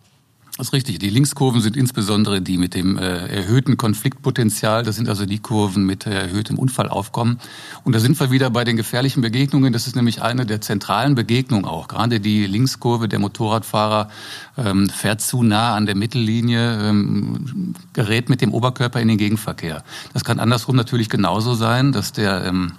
Das 0.57 0.69
ist 0.69 0.73
richtig. 0.73 1.01
Die 1.01 1.11
Linkskurven 1.11 1.61
sind 1.61 1.77
insbesondere 1.77 2.40
die 2.40 2.59
mit 2.59 2.75
dem 2.75 2.97
äh, 2.97 3.27
erhöhten 3.27 3.77
Konfliktpotenzial. 3.77 4.85
Das 4.85 4.95
sind 4.95 5.09
also 5.09 5.27
die 5.27 5.40
Kurven 5.40 5.85
mit 5.85 6.07
äh, 6.07 6.12
erhöhtem 6.12 6.61
Unfallaufkommen. 6.61 7.40
Und 7.83 7.93
da 7.93 7.99
sind 7.99 8.21
wir 8.21 8.31
wieder 8.31 8.51
bei 8.51 8.62
den 8.62 8.77
gefährlichen 8.77 9.21
Begegnungen. 9.21 9.73
Das 9.73 9.88
ist 9.88 9.97
nämlich 9.97 10.23
eine 10.23 10.47
der 10.47 10.61
zentralen 10.61 11.17
Begegnungen 11.17 11.64
auch. 11.64 11.88
Gerade 11.88 12.21
die 12.21 12.47
Linkskurve 12.47 13.09
der 13.09 13.19
Motorradfahrer 13.19 14.11
ähm, 14.57 14.88
fährt 14.88 15.23
zu 15.23 15.43
nah 15.43 15.75
an 15.75 15.87
der 15.87 15.97
Mittellinie, 15.97 16.88
ähm, 16.88 17.75
gerät 17.93 18.29
mit 18.29 18.40
dem 18.40 18.55
Oberkörper 18.55 19.01
in 19.01 19.09
den 19.09 19.19
Gegenverkehr. 19.19 19.83
Das 20.12 20.23
kann 20.23 20.38
andersrum 20.38 20.77
natürlich 20.77 21.09
genauso 21.09 21.55
sein, 21.55 21.90
dass 21.90 22.12
der 22.12 22.45
ähm, 22.45 22.75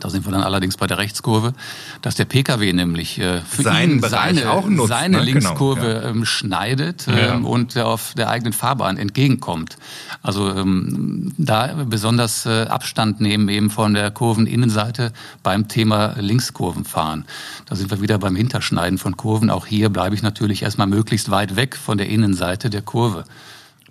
da 0.00 0.10
sind 0.10 0.26
wir 0.26 0.32
dann 0.32 0.42
allerdings 0.42 0.76
bei 0.76 0.86
der 0.86 0.98
Rechtskurve, 0.98 1.54
dass 2.02 2.14
der 2.14 2.24
Pkw 2.24 2.72
nämlich 2.72 3.18
äh, 3.18 3.40
für 3.40 3.62
Seinen 3.62 3.92
ihn 3.92 4.00
Bereich 4.00 4.36
seine, 4.38 4.50
auch 4.50 4.66
nutzt, 4.68 4.88
seine 4.88 5.18
ne? 5.18 5.24
Linkskurve 5.24 5.80
Genau, 5.80 6.00
ja. 6.02 6.08
ähm, 6.10 6.24
schneidet 6.24 7.06
Ja. 7.06 7.34
ähm, 7.34 7.44
und 7.44 7.76
auf 7.78 8.14
der 8.16 8.30
eigenen 8.30 8.52
Fahrbahn 8.52 8.96
entgegenkommt. 8.96 9.76
Also 10.22 10.50
ähm, 10.54 11.32
da 11.38 11.84
besonders 11.86 12.46
äh, 12.46 12.66
Abstand 12.68 13.20
nehmen 13.20 13.48
eben 13.48 13.70
von 13.70 13.94
der 13.94 14.10
Kurveninnenseite 14.10 15.12
beim 15.42 15.68
Thema 15.68 16.14
Linkskurvenfahren. 16.18 17.24
Da 17.66 17.76
sind 17.76 17.90
wir 17.90 18.00
wieder 18.00 18.18
beim 18.18 18.36
Hinterschneiden 18.36 18.98
von 18.98 19.16
Kurven. 19.16 19.50
Auch 19.50 19.66
hier 19.66 19.88
bleibe 19.88 20.14
ich 20.14 20.22
natürlich 20.22 20.62
erstmal 20.62 20.86
möglichst 20.86 21.30
weit 21.30 21.56
weg 21.56 21.76
von 21.76 21.98
der 21.98 22.08
Innenseite 22.08 22.70
der 22.70 22.82
Kurve. 22.82 23.24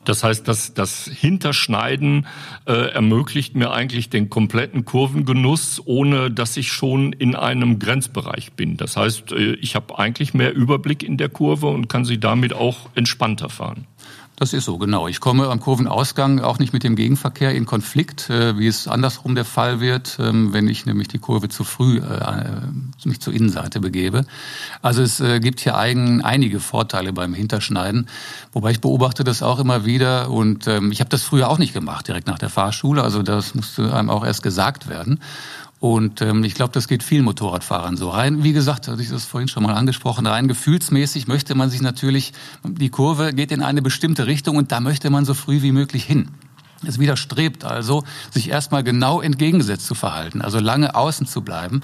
Das 0.07 0.23
heißt, 0.23 0.47
dass 0.47 0.73
das 0.73 1.11
Hinterschneiden 1.13 2.27
äh, 2.65 2.71
ermöglicht 2.71 3.55
mir 3.55 3.71
eigentlich 3.71 4.09
den 4.09 4.29
kompletten 4.29 4.85
Kurvengenuss, 4.85 5.81
ohne 5.83 6.31
dass 6.31 6.55
ich 6.55 6.71
schon 6.71 7.11
in 7.11 7.35
einem 7.35 7.77
Grenzbereich 7.77 8.53
bin. 8.53 8.77
Das 8.77 8.95
heißt, 8.95 9.33
äh, 9.33 9.55
ich 9.55 9.75
habe 9.75 9.99
eigentlich 9.99 10.33
mehr 10.33 10.53
Überblick 10.53 11.03
in 11.03 11.17
der 11.17 11.27
Kurve 11.27 11.67
und 11.67 11.89
kann 11.89 12.05
sie 12.05 12.21
damit 12.21 12.53
auch 12.53 12.89
entspannter 12.95 13.49
fahren. 13.49 13.85
Das 14.39 14.53
ist 14.53 14.65
so, 14.65 14.77
genau. 14.77 15.07
Ich 15.07 15.19
komme 15.19 15.49
am 15.49 15.59
Kurvenausgang 15.59 16.41
auch 16.41 16.59
nicht 16.59 16.71
mit 16.71 16.83
dem 16.83 16.95
Gegenverkehr 16.95 17.55
in 17.55 17.65
Konflikt, 17.65 18.29
äh, 18.29 18.55
wie 18.59 18.67
es 18.67 18.87
andersrum 18.87 19.33
der 19.33 19.45
Fall 19.45 19.79
wird, 19.79 20.17
ähm, 20.19 20.53
wenn 20.53 20.67
ich 20.67 20.85
nämlich 20.85 21.07
die 21.07 21.17
Kurve 21.17 21.49
zu 21.49 21.63
früh 21.63 21.97
äh, 21.97 22.61
mich 23.03 23.19
zur 23.19 23.33
Innenseite 23.33 23.79
begebe. 23.79 24.25
Also 24.83 25.01
es 25.01 25.19
äh, 25.21 25.39
gibt 25.39 25.59
hier 25.61 25.75
eigen, 25.75 26.21
einige 26.21 26.59
Vorteile 26.59 27.13
beim 27.13 27.33
Hinterschneiden, 27.33 28.07
wobei 28.53 28.69
ich 28.69 28.79
beobachte 28.79 29.23
das 29.23 29.41
auch 29.41 29.57
immer 29.57 29.85
wieder 29.85 30.29
und 30.29 30.67
ähm, 30.67 30.91
ich 30.91 30.99
habe 30.99 31.09
das 31.09 31.23
früher 31.23 31.49
auch 31.49 31.57
nicht 31.57 31.73
gemacht, 31.73 32.07
direkt 32.07 32.27
nach 32.27 32.37
der 32.37 32.49
Fahrschule. 32.49 33.01
Also 33.01 33.23
das 33.23 33.55
musste 33.55 33.91
einem 33.91 34.11
auch 34.11 34.23
erst 34.23 34.43
gesagt 34.43 34.87
werden. 34.87 35.19
Und 35.79 36.21
ähm, 36.21 36.43
ich 36.43 36.55
glaube, 36.55 36.73
das 36.73 36.87
geht 36.87 37.03
vielen 37.03 37.23
Motorradfahrern 37.25 37.97
so 37.97 38.09
rein. 38.09 38.43
Wie 38.43 38.53
gesagt, 38.53 38.87
hatte 38.87 39.01
ich 39.01 39.09
das 39.09 39.25
vorhin 39.25 39.47
schon 39.47 39.63
mal 39.63 39.75
angesprochen, 39.75 40.25
rein 40.25 40.47
gefühlsmäßig 40.47 41.27
möchte 41.27 41.53
man 41.53 41.69
sich 41.69 41.81
natürlich, 41.81 42.33
die 42.63 42.89
Kurve 42.89 43.33
geht 43.33 43.51
in 43.51 43.61
eine 43.61 43.81
bestimmte 43.81 44.25
Richtung 44.25 44.57
und 44.57 44.71
da 44.71 44.79
möchte 44.79 45.09
man 45.09 45.25
so 45.25 45.35
früh 45.35 45.61
wie 45.61 45.71
möglich 45.71 46.03
hin. 46.03 46.29
Es 46.85 46.99
widerstrebt 46.99 47.63
also, 47.63 48.03
sich 48.31 48.49
erstmal 48.49 48.83
genau 48.83 49.21
entgegengesetzt 49.21 49.87
zu 49.87 49.95
verhalten, 49.95 50.41
also 50.41 50.59
lange 50.59 50.95
außen 50.95 51.25
zu 51.25 51.41
bleiben. 51.41 51.81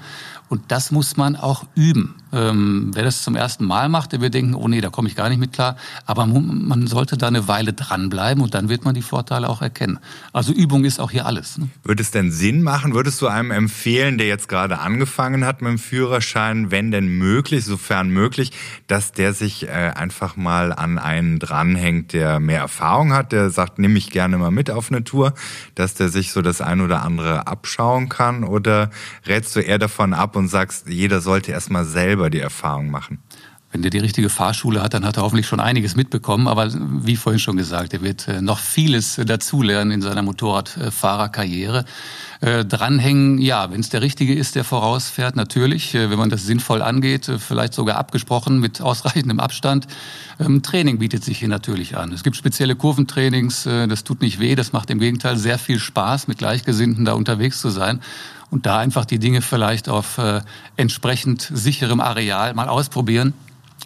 Und 0.48 0.62
das 0.68 0.90
muss 0.90 1.16
man 1.16 1.36
auch 1.36 1.64
üben. 1.74 2.16
Ähm, 2.32 2.90
wer 2.94 3.02
das 3.02 3.22
zum 3.22 3.34
ersten 3.34 3.64
Mal 3.64 3.88
macht, 3.88 4.12
der 4.12 4.20
wird 4.20 4.34
denken, 4.34 4.54
oh 4.54 4.68
nee, 4.68 4.80
da 4.80 4.90
komme 4.90 5.08
ich 5.08 5.16
gar 5.16 5.28
nicht 5.28 5.38
mit 5.38 5.52
klar. 5.52 5.76
Aber 6.04 6.26
man 6.26 6.86
sollte 6.86 7.16
da 7.16 7.28
eine 7.28 7.48
Weile 7.48 7.72
dranbleiben 7.72 8.42
und 8.42 8.54
dann 8.54 8.68
wird 8.68 8.84
man 8.84 8.94
die 8.94 9.02
Vorteile 9.02 9.48
auch 9.48 9.62
erkennen. 9.62 9.98
Also 10.32 10.52
Übung 10.52 10.84
ist 10.84 11.00
auch 11.00 11.10
hier 11.10 11.26
alles. 11.26 11.58
Ne? 11.58 11.68
Würde 11.82 12.02
es 12.02 12.10
denn 12.10 12.30
Sinn 12.30 12.62
machen, 12.62 12.94
würdest 12.94 13.22
du 13.22 13.26
einem 13.26 13.50
empfehlen, 13.52 14.18
der 14.18 14.26
jetzt 14.26 14.48
gerade 14.48 14.80
angefangen 14.80 15.44
hat 15.46 15.62
mit 15.62 15.70
dem 15.70 15.78
Führerschein, 15.78 16.70
wenn 16.70 16.90
denn 16.90 17.06
möglich, 17.06 17.64
sofern 17.64 18.10
möglich, 18.10 18.52
dass 18.86 19.12
der 19.12 19.32
sich 19.32 19.66
äh, 19.66 19.70
einfach 19.70 20.36
mal 20.36 20.72
an 20.72 20.98
einen 20.98 21.38
dranhängt, 21.38 22.12
der 22.12 22.38
mehr 22.38 22.60
Erfahrung 22.60 23.12
hat, 23.12 23.32
der 23.32 23.50
sagt, 23.50 23.78
nimm 23.78 23.94
mich 23.94 24.10
gerne 24.10 24.36
mal 24.38 24.50
mit 24.50 24.70
auf 24.70 24.83
eine 24.90 25.04
Tour, 25.04 25.34
dass 25.74 25.94
der 25.94 26.08
sich 26.08 26.32
so 26.32 26.42
das 26.42 26.60
ein 26.60 26.80
oder 26.80 27.02
andere 27.02 27.46
abschauen 27.46 28.08
kann? 28.08 28.44
Oder 28.44 28.90
rätst 29.26 29.54
du 29.56 29.60
eher 29.60 29.78
davon 29.78 30.14
ab 30.14 30.36
und 30.36 30.48
sagst, 30.48 30.88
jeder 30.88 31.20
sollte 31.20 31.52
erstmal 31.52 31.84
selber 31.84 32.30
die 32.30 32.40
Erfahrung 32.40 32.90
machen? 32.90 33.22
Wenn 33.74 33.82
der 33.82 33.90
die 33.90 33.98
richtige 33.98 34.30
Fahrschule 34.30 34.80
hat, 34.80 34.94
dann 34.94 35.04
hat 35.04 35.16
er 35.16 35.24
hoffentlich 35.24 35.48
schon 35.48 35.58
einiges 35.58 35.96
mitbekommen. 35.96 36.46
Aber 36.46 36.72
wie 36.72 37.16
vorhin 37.16 37.40
schon 37.40 37.56
gesagt, 37.56 37.92
er 37.92 38.02
wird 38.02 38.28
äh, 38.28 38.40
noch 38.40 38.60
vieles 38.60 39.16
dazulernen 39.26 39.90
in 39.90 40.00
seiner 40.00 40.22
Motorradfahrerkarriere. 40.22 41.84
Äh, 42.40 42.64
dranhängen, 42.64 43.38
ja, 43.38 43.72
wenn 43.72 43.80
es 43.80 43.88
der 43.88 44.00
Richtige 44.00 44.32
ist, 44.32 44.54
der 44.54 44.62
vorausfährt, 44.62 45.34
natürlich. 45.34 45.92
Äh, 45.92 46.08
wenn 46.08 46.18
man 46.20 46.30
das 46.30 46.44
sinnvoll 46.44 46.82
angeht, 46.82 47.28
äh, 47.28 47.40
vielleicht 47.40 47.74
sogar 47.74 47.96
abgesprochen 47.96 48.60
mit 48.60 48.80
ausreichendem 48.80 49.40
Abstand. 49.40 49.88
Ähm, 50.38 50.62
Training 50.62 51.00
bietet 51.00 51.24
sich 51.24 51.40
hier 51.40 51.48
natürlich 51.48 51.96
an. 51.96 52.12
Es 52.12 52.22
gibt 52.22 52.36
spezielle 52.36 52.76
Kurventrainings, 52.76 53.66
äh, 53.66 53.88
das 53.88 54.04
tut 54.04 54.20
nicht 54.20 54.38
weh, 54.38 54.54
das 54.54 54.72
macht 54.72 54.88
im 54.90 55.00
Gegenteil 55.00 55.36
sehr 55.36 55.58
viel 55.58 55.80
Spaß, 55.80 56.28
mit 56.28 56.38
Gleichgesinnten 56.38 57.04
da 57.04 57.14
unterwegs 57.14 57.60
zu 57.60 57.70
sein 57.70 58.00
und 58.50 58.66
da 58.66 58.78
einfach 58.78 59.04
die 59.04 59.18
Dinge 59.18 59.42
vielleicht 59.42 59.88
auf 59.88 60.18
äh, 60.18 60.40
entsprechend 60.76 61.50
sicherem 61.52 62.00
Areal 62.00 62.54
mal 62.54 62.68
ausprobieren. 62.68 63.34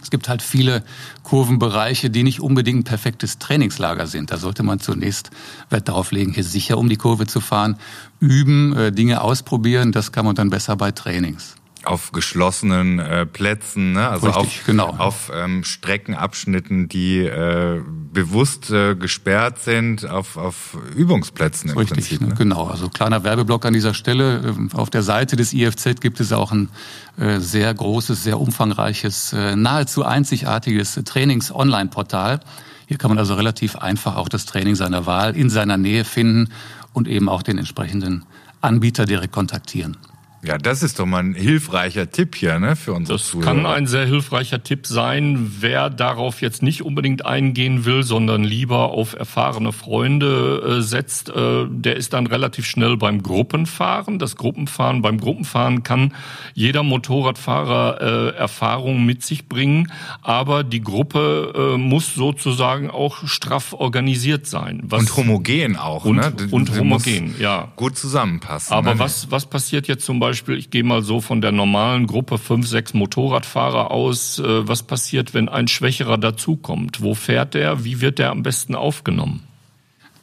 Es 0.00 0.10
gibt 0.10 0.28
halt 0.28 0.42
viele 0.42 0.84
Kurvenbereiche, 1.22 2.08
die 2.08 2.22
nicht 2.22 2.40
unbedingt 2.40 2.80
ein 2.80 2.84
perfektes 2.84 3.38
Trainingslager 3.38 4.06
sind. 4.06 4.30
Da 4.30 4.38
sollte 4.38 4.62
man 4.62 4.80
zunächst 4.80 5.30
Wert 5.70 5.88
darauf 5.88 6.12
legen, 6.12 6.32
hier 6.32 6.44
sicher 6.44 6.78
um 6.78 6.88
die 6.88 6.96
Kurve 6.96 7.26
zu 7.26 7.40
fahren, 7.40 7.76
üben, 8.20 8.74
äh, 8.76 8.92
Dinge 8.92 9.20
ausprobieren. 9.20 9.92
Das 9.92 10.12
kann 10.12 10.24
man 10.24 10.34
dann 10.34 10.50
besser 10.50 10.76
bei 10.76 10.92
Trainings 10.92 11.57
auf 11.88 12.12
geschlossenen 12.12 12.98
äh, 12.98 13.24
Plätzen, 13.24 13.92
ne? 13.92 14.08
also 14.08 14.26
Richtig, 14.26 14.60
auf, 14.60 14.66
genau. 14.66 14.88
auf 14.98 15.32
ähm, 15.34 15.64
Streckenabschnitten, 15.64 16.88
die 16.88 17.20
äh, 17.20 17.80
bewusst 18.12 18.70
äh, 18.70 18.94
gesperrt 18.94 19.60
sind, 19.60 20.08
auf, 20.08 20.36
auf 20.36 20.76
Übungsplätzen 20.94 21.70
im 21.70 21.78
Richtig, 21.78 22.08
Prinzip. 22.08 22.20
Ne? 22.20 22.34
genau. 22.36 22.66
Also 22.66 22.90
kleiner 22.90 23.24
Werbeblock 23.24 23.64
an 23.64 23.72
dieser 23.72 23.94
Stelle. 23.94 24.42
Ähm, 24.46 24.68
Auf 24.74 24.90
der 24.90 25.02
Seite 25.02 25.36
des 25.36 25.54
IFZ 25.54 26.00
gibt 26.00 26.20
es 26.20 26.32
auch 26.32 26.52
ein 26.52 26.68
äh, 27.16 27.40
sehr 27.40 27.72
großes, 27.72 28.22
sehr 28.22 28.38
umfangreiches, 28.38 29.32
äh, 29.32 29.56
nahezu 29.56 30.04
einzigartiges 30.04 31.00
Trainings-Online-Portal. 31.04 32.40
Hier 32.86 32.98
kann 32.98 33.10
man 33.10 33.18
also 33.18 33.34
relativ 33.34 33.76
einfach 33.76 34.16
auch 34.16 34.28
das 34.28 34.44
Training 34.44 34.74
seiner 34.74 35.06
Wahl 35.06 35.34
in 35.34 35.48
seiner 35.48 35.78
Nähe 35.78 36.04
finden 36.04 36.52
und 36.92 37.08
eben 37.08 37.30
auch 37.30 37.42
den 37.42 37.56
entsprechenden 37.56 38.26
Anbieter 38.60 39.06
direkt 39.06 39.32
kontaktieren. 39.32 39.96
Ja, 40.44 40.56
das 40.56 40.84
ist 40.84 41.00
doch 41.00 41.06
mal 41.06 41.18
ein 41.18 41.34
hilfreicher 41.34 42.10
Tipp 42.12 42.36
hier 42.36 42.60
ne, 42.60 42.76
für 42.76 42.92
unsere 42.92 43.18
Das 43.18 43.26
Zuhörer. 43.26 43.46
kann 43.46 43.66
ein 43.66 43.88
sehr 43.88 44.06
hilfreicher 44.06 44.62
Tipp 44.62 44.86
sein, 44.86 45.56
wer 45.58 45.90
darauf 45.90 46.40
jetzt 46.42 46.62
nicht 46.62 46.82
unbedingt 46.82 47.26
eingehen 47.26 47.84
will, 47.84 48.04
sondern 48.04 48.44
lieber 48.44 48.90
auf 48.92 49.14
erfahrene 49.14 49.72
Freunde 49.72 50.78
äh, 50.78 50.82
setzt, 50.82 51.28
äh, 51.30 51.66
der 51.68 51.96
ist 51.96 52.12
dann 52.12 52.28
relativ 52.28 52.66
schnell 52.66 52.96
beim 52.96 53.22
Gruppenfahren. 53.22 54.20
Das 54.20 54.36
Gruppenfahren, 54.36 55.02
beim 55.02 55.18
Gruppenfahren 55.18 55.82
kann 55.82 56.14
jeder 56.54 56.84
Motorradfahrer 56.84 58.00
äh, 58.00 58.36
Erfahrung 58.36 59.04
mit 59.04 59.24
sich 59.24 59.48
bringen, 59.48 59.90
aber 60.22 60.62
die 60.62 60.82
Gruppe 60.82 61.74
äh, 61.74 61.78
muss 61.78 62.14
sozusagen 62.14 62.90
auch 62.90 63.26
straff 63.26 63.72
organisiert 63.72 64.46
sein. 64.46 64.82
Was 64.84 65.00
und 65.00 65.16
homogen 65.16 65.76
auch. 65.76 66.04
Und- 66.04 66.16
ne? 66.16 66.32
und 66.52 66.68
Die 66.68 66.78
homogen, 66.78 67.34
ja. 67.40 67.72
Gut 67.76 67.98
zusammenpassen. 67.98 68.72
Aber 68.72 68.94
ne? 68.94 69.00
was, 69.00 69.30
was 69.32 69.46
passiert 69.46 69.88
jetzt 69.88 70.04
zum 70.04 70.20
Beispiel, 70.20 70.27
ich 70.30 70.70
gehe 70.70 70.84
mal 70.84 71.02
so 71.02 71.20
von 71.20 71.40
der 71.40 71.52
normalen 71.52 72.06
Gruppe 72.06 72.38
fünf, 72.38 72.66
sechs 72.66 72.94
Motorradfahrer 72.94 73.90
aus, 73.90 74.38
äh, 74.38 74.68
was 74.68 74.82
passiert, 74.82 75.34
wenn 75.34 75.48
ein 75.48 75.68
Schwächerer 75.68 76.18
dazukommt? 76.18 77.00
Wo 77.00 77.14
fährt 77.14 77.54
der? 77.54 77.84
Wie 77.84 78.00
wird 78.00 78.18
der 78.18 78.30
am 78.30 78.42
besten 78.42 78.74
aufgenommen? 78.74 79.42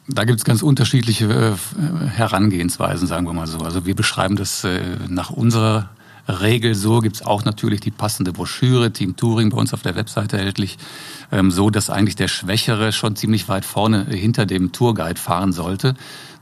Da 0.08 0.24
gibt 0.24 0.38
es 0.38 0.44
ganz 0.44 0.62
unterschiedliche 0.62 1.26
äh, 1.26 2.06
Herangehensweisen, 2.08 3.08
sagen 3.08 3.26
wir 3.26 3.32
mal 3.32 3.46
so. 3.46 3.58
Also 3.58 3.86
wir 3.86 3.96
beschreiben 3.96 4.36
das 4.36 4.62
äh, 4.64 4.80
nach 5.08 5.30
unserer 5.30 5.90
Regel 6.28 6.74
so, 6.74 7.00
gibt 7.00 7.16
es 7.16 7.26
auch 7.26 7.44
natürlich 7.44 7.80
die 7.80 7.90
passende 7.90 8.32
Broschüre, 8.32 8.92
Team 8.92 9.16
Touring 9.16 9.50
bei 9.50 9.58
uns 9.58 9.72
auf 9.72 9.82
der 9.82 9.94
Webseite 9.94 10.38
erhältlich, 10.38 10.78
ähm, 11.32 11.50
so 11.50 11.70
dass 11.70 11.90
eigentlich 11.90 12.16
der 12.16 12.28
Schwächere 12.28 12.92
schon 12.92 13.16
ziemlich 13.16 13.48
weit 13.48 13.64
vorne 13.64 14.06
äh, 14.10 14.16
hinter 14.16 14.46
dem 14.46 14.72
Tourguide 14.72 15.20
fahren 15.20 15.52
sollte. 15.52 15.94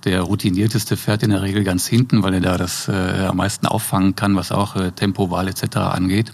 Der 0.05 0.21
routinierteste 0.23 0.97
fährt 0.97 1.23
in 1.23 1.31
der 1.31 1.43
Regel 1.43 1.65
ganz 1.65 1.87
hinten, 1.87 2.23
weil 2.23 2.35
er 2.35 2.41
da 2.41 2.59
das 2.59 2.89
äh, 2.89 3.27
am 3.29 3.39
meisten 3.39 3.67
auffangen 3.67 4.15
kann, 4.17 4.37
was 4.37 4.53
auch 4.53 4.77
äh, 4.77 4.93
Tempowahl 4.93 5.49
etc. 5.49 5.77
angeht. 5.77 6.33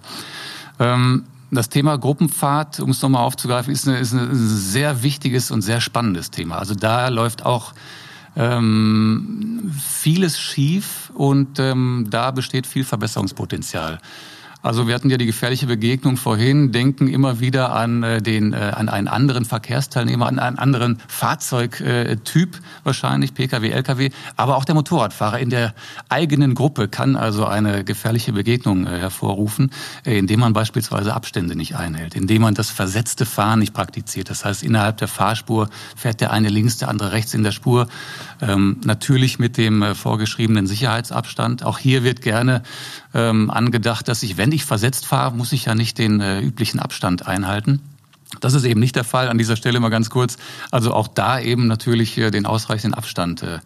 Ähm, 0.78 1.24
das 1.52 1.68
Thema 1.68 1.98
Gruppenfahrt, 1.98 2.80
um 2.80 2.90
es 2.90 3.02
nochmal 3.02 3.24
aufzugreifen, 3.24 3.72
ist, 3.72 3.88
eine, 3.88 3.98
ist 3.98 4.12
ein 4.12 4.30
sehr 4.32 5.02
wichtiges 5.02 5.50
und 5.50 5.62
sehr 5.62 5.80
spannendes 5.80 6.30
Thema. 6.30 6.58
Also 6.58 6.74
da 6.74 7.08
läuft 7.08 7.44
auch 7.44 7.72
ähm, 8.36 9.72
vieles 9.78 10.38
schief 10.38 11.10
und 11.14 11.58
ähm, 11.58 12.06
da 12.10 12.30
besteht 12.30 12.66
viel 12.66 12.84
Verbesserungspotenzial. 12.84 13.98
Also 14.62 14.86
wir 14.86 14.94
hatten 14.94 15.08
ja 15.08 15.16
die 15.16 15.26
gefährliche 15.26 15.66
Begegnung 15.66 16.18
vorhin, 16.18 16.70
denken 16.70 17.08
immer 17.08 17.40
wieder 17.40 17.72
an 17.72 18.02
äh, 18.02 18.20
den 18.20 18.52
äh, 18.52 18.56
an 18.56 18.88
einen 18.90 19.08
anderen 19.08 19.46
Verkehrsteilnehmer, 19.46 20.26
an 20.26 20.38
einen 20.38 20.58
anderen 20.58 20.98
Fahrzeugtyp 21.08 22.58
wahrscheinlich, 22.84 23.32
Pkw, 23.32 23.70
Lkw, 23.70 24.10
aber 24.36 24.56
auch 24.56 24.64
der 24.66 24.74
Motorradfahrer 24.74 25.38
in 25.38 25.48
der 25.48 25.74
eigenen 26.10 26.54
Gruppe 26.54 26.88
kann 26.88 27.16
also 27.16 27.46
eine 27.46 27.84
gefährliche 27.84 28.32
Begegnung 28.32 28.86
äh, 28.86 28.98
hervorrufen, 28.98 29.70
indem 30.04 30.40
man 30.40 30.52
beispielsweise 30.52 31.14
Abstände 31.14 31.56
nicht 31.56 31.76
einhält, 31.76 32.14
indem 32.14 32.42
man 32.42 32.54
das 32.54 32.68
versetzte 32.70 33.24
Fahren 33.24 33.60
nicht 33.60 33.72
praktiziert. 33.72 34.28
Das 34.28 34.44
heißt, 34.44 34.62
innerhalb 34.62 34.98
der 34.98 35.08
Fahrspur 35.08 35.70
fährt 35.96 36.20
der 36.20 36.32
eine 36.32 36.48
links, 36.48 36.76
der 36.78 36.88
andere 36.88 37.12
rechts 37.12 37.32
in 37.32 37.42
der 37.42 37.52
Spur. 37.52 37.88
Ähm, 38.42 38.78
natürlich 38.84 39.38
mit 39.38 39.56
dem 39.56 39.94
vorgeschriebenen 39.94 40.66
Sicherheitsabstand. 40.66 41.64
Auch 41.64 41.78
hier 41.78 42.04
wird 42.04 42.22
gerne 42.22 42.62
ähm, 43.14 43.50
angedacht, 43.50 44.08
dass 44.08 44.22
ich, 44.22 44.36
wenn 44.36 44.49
ich 44.52 44.64
versetzt 44.64 45.06
fahre, 45.06 45.34
muss 45.34 45.52
ich 45.52 45.66
ja 45.66 45.74
nicht 45.74 45.98
den 45.98 46.20
äh, 46.20 46.40
üblichen 46.40 46.80
Abstand 46.80 47.26
einhalten. 47.26 47.80
Das 48.40 48.54
ist 48.54 48.64
eben 48.64 48.78
nicht 48.78 48.94
der 48.94 49.04
Fall. 49.04 49.28
An 49.28 49.38
dieser 49.38 49.56
Stelle 49.56 49.80
mal 49.80 49.88
ganz 49.88 50.08
kurz. 50.08 50.38
Also 50.70 50.94
auch 50.94 51.08
da 51.08 51.40
eben 51.40 51.66
natürlich 51.66 52.16
äh, 52.18 52.30
den 52.30 52.46
ausreichenden 52.46 52.94
Abstand 52.94 53.42
äh, 53.42 53.58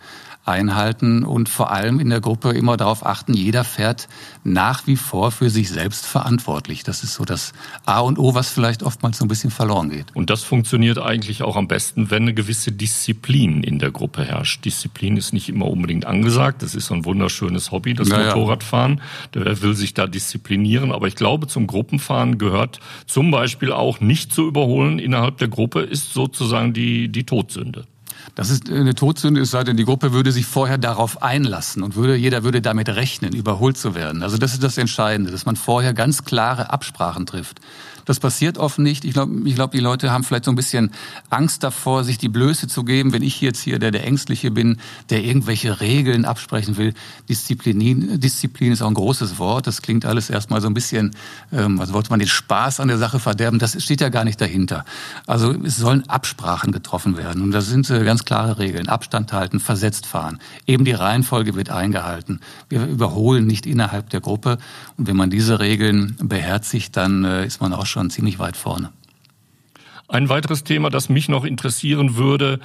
einhalten 0.45 1.25
und 1.25 1.49
vor 1.49 1.71
allem 1.71 2.01
in 2.01 2.11
der 2.11 2.21
Gruppe 2.21 2.51
immer 2.51 2.77
darauf 2.77 3.05
achten, 3.05 3.33
jeder 3.35 3.65
fährt 3.65 4.09
nach 4.45 4.87
wie 4.87 4.97
vor 4.97 5.31
für 5.31 5.49
sich 5.49 5.71
selbst 5.71 6.07
verantwortlich. 6.07 6.83
Das 6.85 7.03
ist 7.03 7.15
so 7.15 7.25
das 7.25 7.55
A 7.87 8.01
und 8.01 8.19
O, 8.19 8.35
was 8.35 8.51
vielleicht 8.51 8.83
oftmals 8.83 9.19
so 9.19 9.25
ein 9.25 9.29
bisschen 9.29 9.51
verloren 9.51 9.91
geht. 9.91 10.15
Und 10.15 10.29
das 10.31 10.43
funktioniert 10.43 10.99
eigentlich 10.99 11.43
auch 11.43 11.57
am 11.57 11.67
besten, 11.67 12.11
wenn 12.11 12.25
eine 12.25 12.35
gewisse 12.35 12.73
Disziplin 12.73 13.63
in 13.63 13.79
der 13.79 13.91
Gruppe 13.91 14.25
herrscht. 14.25 14.65
Disziplin 14.65 15.17
ist 15.17 15.33
nicht 15.33 15.49
immer 15.49 15.67
unbedingt 15.67 16.05
angesagt. 16.05 16.63
Das 16.63 16.75
ist 16.75 16.87
so 16.87 16.95
ein 16.95 17.05
wunderschönes 17.05 17.71
Hobby, 17.71 17.95
das 17.95 18.09
naja. 18.09 18.35
Motorradfahren. 18.35 19.01
Der 19.33 19.63
will 19.63 19.75
sich 19.75 19.95
da 19.95 20.07
disziplinieren. 20.07 20.93
Aber 20.93 21.07
ich 21.07 21.17
glaube, 21.17 21.47
zum 21.47 21.67
Gruppenfahren 21.67 22.37
gehört 22.37 22.81
zum 23.07 23.31
Beispiel 23.31 23.73
auch 23.73 24.01
nicht 24.01 24.33
zu 24.33 24.47
überholen 24.47 24.99
innerhalb 24.99 25.39
der 25.39 25.49
Gruppe, 25.49 25.81
ist 25.81 26.13
sozusagen 26.13 26.75
die, 26.75 27.09
die 27.09 27.25
Todsünde. 27.25 27.87
Das 28.35 28.51
ist 28.51 28.71
eine 28.71 28.95
Todsünde, 28.95 29.41
es 29.41 29.51
sei 29.51 29.65
denn, 29.65 29.77
die 29.77 29.85
Gruppe 29.85 30.13
würde 30.13 30.33
sich 30.33 30.47
vorher 30.47 30.79
darauf 30.79 31.23
einlassen 31.23 31.83
und 31.83 31.95
würde, 31.95 32.17
jeder 32.17 32.43
würde 32.43 32.61
damit 32.61 32.89
rechnen, 32.89 33.33
überholt 33.33 33.77
zu 33.77 33.95
werden. 33.95 34.23
Also 34.23 34.39
das 34.39 34.53
ist 34.53 34.63
das 34.63 34.79
Entscheidende, 34.79 35.31
dass 35.31 35.47
man 35.47 35.57
vorher 35.57 35.95
ganz 35.95 36.25
klare 36.25 36.71
Absprachen 36.71 37.27
trifft. 37.27 37.61
Das 38.05 38.21
passiert 38.21 38.59
oft 38.59 38.79
nicht. 38.79 39.05
Ich 39.05 39.13
glaube, 39.13 39.33
ich 39.49 39.55
glaub, 39.55 39.73
die 39.73 39.81
Leute 39.81 40.11
haben 40.11 40.25
vielleicht 40.25 40.45
so 40.45 40.53
ein 40.53 40.57
bisschen 40.57 40.91
Angst 41.31 41.63
davor, 41.63 42.05
sich 42.05 42.19
die 42.19 42.29
Blöße 42.29 42.69
zu 42.69 42.85
geben, 42.85 43.13
wenn 43.13 43.23
ich 43.23 43.41
jetzt 43.41 43.61
hier 43.61 43.79
der, 43.79 43.91
der 43.91 44.07
Ängstliche 44.07 44.51
bin, 44.51 44.79
der 45.11 45.25
irgendwelche 45.25 45.81
Regeln 45.81 46.25
absprechen 46.25 46.77
will. 46.77 46.95
Disziplin, 47.29 48.21
Disziplin 48.21 48.73
ist 48.73 48.83
auch 48.83 48.89
ein 48.89 48.95
großes 48.95 49.39
Wort. 49.39 49.67
Das 49.67 49.83
klingt 49.83 50.05
alles 50.05 50.31
erstmal 50.31 50.61
so 50.61 50.67
ein 50.67 50.75
bisschen, 50.75 51.13
ähm, 51.53 51.81
also 51.81 51.95
wollte 51.95 52.11
man 52.11 52.19
den 52.19 52.29
Spaß 52.29 52.81
an 52.81 52.89
der 52.89 52.99
Sache 52.99 53.19
verderben. 53.19 53.59
Das 53.59 53.83
steht 53.83 54.01
ja 54.01 54.09
gar 54.11 54.25
nicht 54.25 54.41
dahinter. 54.41 54.85
Also 55.27 55.53
es 55.65 55.77
sollen 55.77 56.09
Absprachen 56.09 56.73
getroffen 56.73 57.17
werden. 57.17 57.43
Und 57.43 57.53
da 57.53 57.61
sind 57.61 57.89
äh, 57.91 58.05
ganz 58.05 58.25
klare 58.25 58.59
Regeln. 58.59 58.89
Abstand 58.89 59.33
halten, 59.33 59.61
versetzt 59.61 60.07
fahren. 60.07 60.39
Eben 60.67 60.85
die 60.85 60.93
Reihenfolge 60.93 61.55
wird 61.55 61.71
eingehalten. 61.71 62.41
Wir 62.69 62.87
überholen 62.87 63.47
nicht 63.47 63.67
innerhalb 63.67 64.11
der 64.11 64.21
Gruppe. 64.21 64.59
Und 64.97 65.07
wenn 65.07 65.17
man 65.17 65.31
diese 65.31 65.61
Regeln 65.61 66.17
beherzigt, 66.23 66.97
dann 66.97 67.25
äh, 67.25 67.47
ist 67.47 67.61
man 67.61 67.73
auch 67.73 67.87
schon 67.87 67.94
ziemlich 68.11 68.39
weit 68.39 68.57
vorne. 68.57 68.93
Ein 70.15 70.29
weiteres 70.29 70.63
Thema, 70.63 70.91
das 70.91 71.09
mich 71.09 71.29
noch 71.29 71.45
interessieren 71.45 72.15
würde, 72.15 72.61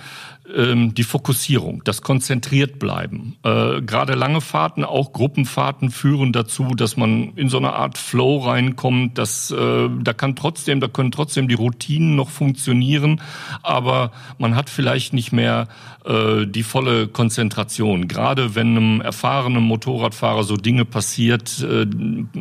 ähm, 0.56 0.94
die 0.94 1.04
Fokussierung, 1.04 1.84
das 1.84 2.04
konzentriert 2.04 2.78
bleiben. 2.78 3.38
Äh, 3.44 3.82
Gerade 3.82 4.14
lange 4.14 4.40
Fahrten, 4.40 4.84
auch 4.84 5.14
Gruppenfahrten 5.14 5.90
führen 5.90 6.32
dazu, 6.32 6.76
dass 6.76 6.96
man 6.96 7.34
in 7.36 7.50
so 7.50 7.58
eine 7.58 7.74
Art 7.74 7.98
Flow 7.98 8.38
reinkommt. 8.38 9.18
Dass, 9.18 9.50
äh, 9.50 9.90
da 10.00 10.14
kann 10.14 10.36
trotzdem, 10.36 10.80
da 10.80 10.88
können 10.88 11.12
trotzdem 11.12 11.48
die 11.48 11.56
Routinen 11.56 12.16
noch 12.16 12.30
funktionieren, 12.30 13.20
aber 13.64 14.12
man 14.38 14.56
hat 14.56 14.70
vielleicht 14.70 15.14
nicht 15.14 15.32
mehr 15.32 15.68
äh, 16.06 16.46
die 16.46 16.64
volle 16.64 17.08
Konzentration. 17.08 18.08
Gerade 18.08 18.54
wenn 18.54 18.78
einem 18.78 19.02
erfahrenen 19.02 19.64
Motorradfahrer 19.64 20.44
so 20.44 20.56
Dinge 20.56 20.86
passiert, 20.86 21.66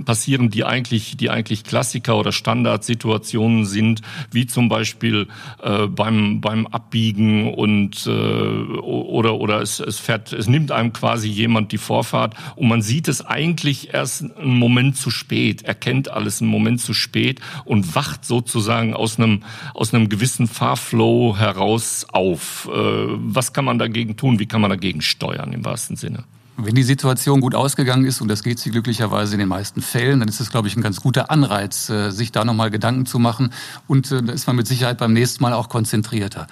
passieren, 0.05 0.51
die 0.51 0.65
eigentlich, 0.65 1.17
die 1.17 1.31
eigentlich 1.31 1.65
Klassiker 1.65 2.17
oder 2.17 2.33
Standardsituationen 2.33 3.65
sind, 3.65 4.03
wie 4.31 4.47
zum 4.47 4.69
Beispiel 4.69 4.98
äh, 5.03 5.87
beim 5.87 6.41
beim 6.41 6.67
Abbiegen 6.67 7.53
und 7.55 8.07
äh, 8.07 8.11
oder 8.11 9.35
oder 9.37 9.61
es, 9.61 9.81
es 9.81 9.99
fährt, 9.99 10.33
es 10.33 10.49
nimmt 10.49 10.73
einem 10.73 10.93
quasi 10.93 11.29
jemand 11.29 11.73
die 11.73 11.79
Vorfahrt 11.79 12.35
und 12.57 12.69
man 12.69 12.83
sieht 12.83 13.09
es 13.09 13.25
eigentlich 13.25 13.95
erst 13.95 14.23
einen 14.37 14.59
Moment 14.59 14.97
zu 14.97 15.11
spät, 15.11 15.63
erkennt 15.63 16.11
alles 16.11 16.41
einen 16.41 16.51
Moment 16.51 16.81
zu 16.81 16.95
spät 16.95 17.41
und 17.65 17.95
wacht 17.95 18.25
sozusagen 18.25 18.95
aus 18.95 19.19
einem 19.19 19.43
aus 19.75 19.95
einem 19.95 20.09
gewissen 20.09 20.47
Fahrflow 20.47 21.37
heraus 21.37 22.07
auf. 22.11 22.69
Äh, 22.73 22.79
was 22.79 23.53
kann 23.53 23.65
man 23.65 23.79
dagegen 23.79 24.17
tun? 24.17 24.39
Wie 24.39 24.47
kann 24.47 24.61
man 24.61 24.71
dagegen 24.71 25.01
steuern 25.01 25.53
im 25.53 25.65
wahrsten 25.65 25.97
Sinne? 25.97 26.25
Wenn 26.61 26.75
die 26.75 26.83
Situation 26.83 27.41
gut 27.41 27.55
ausgegangen 27.55 28.05
ist, 28.05 28.21
und 28.21 28.27
das 28.27 28.43
geht 28.43 28.59
sie 28.59 28.71
glücklicherweise 28.71 29.35
in 29.35 29.39
den 29.39 29.49
meisten 29.49 29.81
Fällen, 29.81 30.19
dann 30.19 30.29
ist 30.29 30.41
es, 30.41 30.51
glaube 30.51 30.67
ich, 30.67 30.77
ein 30.77 30.83
ganz 30.83 31.01
guter 31.01 31.31
Anreiz, 31.31 31.89
äh, 31.89 32.11
sich 32.11 32.33
da 32.33 32.45
nochmal 32.45 32.73
Gedanken 32.73 33.07
zu 33.07 33.21
machen. 33.21 33.51
Und 33.87 34.11
äh, 34.11 34.25
da 34.25 34.33
ist 34.33 34.49
man 34.49 34.57
mit 34.57 34.67
Sicherheit 34.67 34.99
beim 34.99 35.13
nächsten 35.13 35.41
Mal 35.41 35.53
auch 35.53 35.69
konzentrierter. 35.69 36.49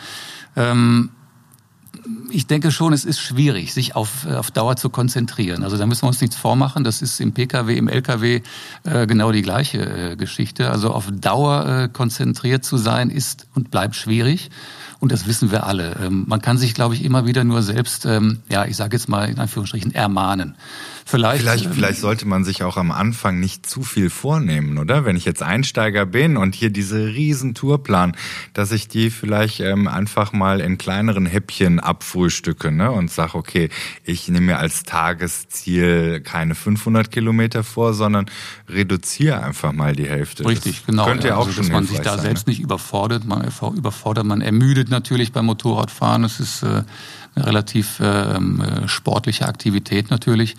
Ähm, 0.54 1.10
ich 2.30 2.46
denke 2.46 2.70
schon, 2.70 2.92
es 2.92 3.04
ist 3.04 3.18
schwierig, 3.18 3.72
sich 3.74 3.96
auf, 3.96 4.26
auf 4.26 4.52
Dauer 4.52 4.76
zu 4.76 4.90
konzentrieren. 4.90 5.64
Also 5.64 5.76
da 5.76 5.86
müssen 5.86 6.02
wir 6.02 6.08
uns 6.08 6.20
nichts 6.20 6.36
vormachen. 6.36 6.84
Das 6.84 7.02
ist 7.02 7.20
im 7.20 7.32
Pkw, 7.32 7.76
im 7.76 7.88
Lkw 7.88 8.42
äh, 8.84 9.06
genau 9.08 9.32
die 9.32 9.42
gleiche 9.42 10.12
äh, 10.12 10.16
Geschichte. 10.16 10.70
Also 10.70 10.92
auf 10.92 11.10
Dauer 11.10 11.66
äh, 11.66 11.88
konzentriert 11.88 12.64
zu 12.64 12.76
sein 12.76 13.10
ist 13.10 13.48
und 13.54 13.72
bleibt 13.72 13.96
schwierig. 13.96 14.50
Und 14.98 15.12
das 15.12 15.26
wissen 15.26 15.50
wir 15.50 15.66
alle. 15.66 15.96
Ähm, 16.02 16.24
man 16.26 16.40
kann 16.40 16.58
sich, 16.58 16.74
glaube 16.74 16.94
ich, 16.94 17.04
immer 17.04 17.26
wieder 17.26 17.44
nur 17.44 17.62
selbst, 17.62 18.06
ähm, 18.06 18.40
ja, 18.48 18.64
ich 18.64 18.76
sage 18.76 18.96
jetzt 18.96 19.08
mal 19.08 19.28
in 19.28 19.38
Anführungsstrichen, 19.38 19.94
ermahnen. 19.94 20.56
Vielleicht, 21.08 21.42
vielleicht, 21.42 21.66
ähm, 21.66 21.72
vielleicht 21.72 22.00
sollte 22.00 22.26
man 22.26 22.44
sich 22.44 22.64
auch 22.64 22.76
am 22.76 22.90
Anfang 22.90 23.38
nicht 23.38 23.64
zu 23.64 23.84
viel 23.84 24.10
vornehmen, 24.10 24.76
oder? 24.76 25.04
Wenn 25.04 25.14
ich 25.14 25.24
jetzt 25.24 25.40
Einsteiger 25.40 26.04
bin 26.04 26.36
und 26.36 26.56
hier 26.56 26.70
diese 26.70 27.06
riesen 27.06 27.54
Tourplan, 27.54 28.16
dass 28.54 28.72
ich 28.72 28.88
die 28.88 29.10
vielleicht 29.10 29.60
ähm, 29.60 29.86
einfach 29.86 30.32
mal 30.32 30.60
in 30.60 30.78
kleineren 30.78 31.24
Häppchen 31.24 31.78
abfrühstücke 31.78 32.72
ne? 32.72 32.90
und 32.90 33.08
sage, 33.08 33.36
okay, 33.36 33.68
ich 34.02 34.26
nehme 34.26 34.46
mir 34.46 34.58
als 34.58 34.82
Tagesziel 34.82 36.22
keine 36.22 36.56
500 36.56 37.12
Kilometer 37.12 37.62
vor, 37.62 37.94
sondern 37.94 38.26
reduziere 38.68 39.44
einfach 39.44 39.70
mal 39.70 39.94
die 39.94 40.08
Hälfte. 40.08 40.44
Richtig, 40.44 40.78
das 40.78 40.86
genau. 40.86 41.04
Könnte 41.04 41.28
ja 41.28 41.36
auch 41.36 41.46
also, 41.46 41.60
dass 41.60 41.70
man 41.70 41.86
sich 41.86 42.00
da 42.00 42.14
sein, 42.16 42.22
selbst 42.22 42.48
ne? 42.48 42.50
nicht 42.50 42.60
überfordert, 42.60 43.24
man 43.24 43.48
überfordert, 43.76 44.26
man 44.26 44.40
ermüdet 44.40 44.90
natürlich 44.90 45.30
beim 45.30 45.46
Motorradfahren. 45.46 46.24
Es 46.24 46.40
ist 46.40 46.64
äh, 46.64 46.82
eine 47.36 47.46
relativ 47.46 48.00
ähm, 48.02 48.60
äh, 48.60 48.88
sportliche 48.88 49.46
Aktivität 49.46 50.10
natürlich. 50.10 50.56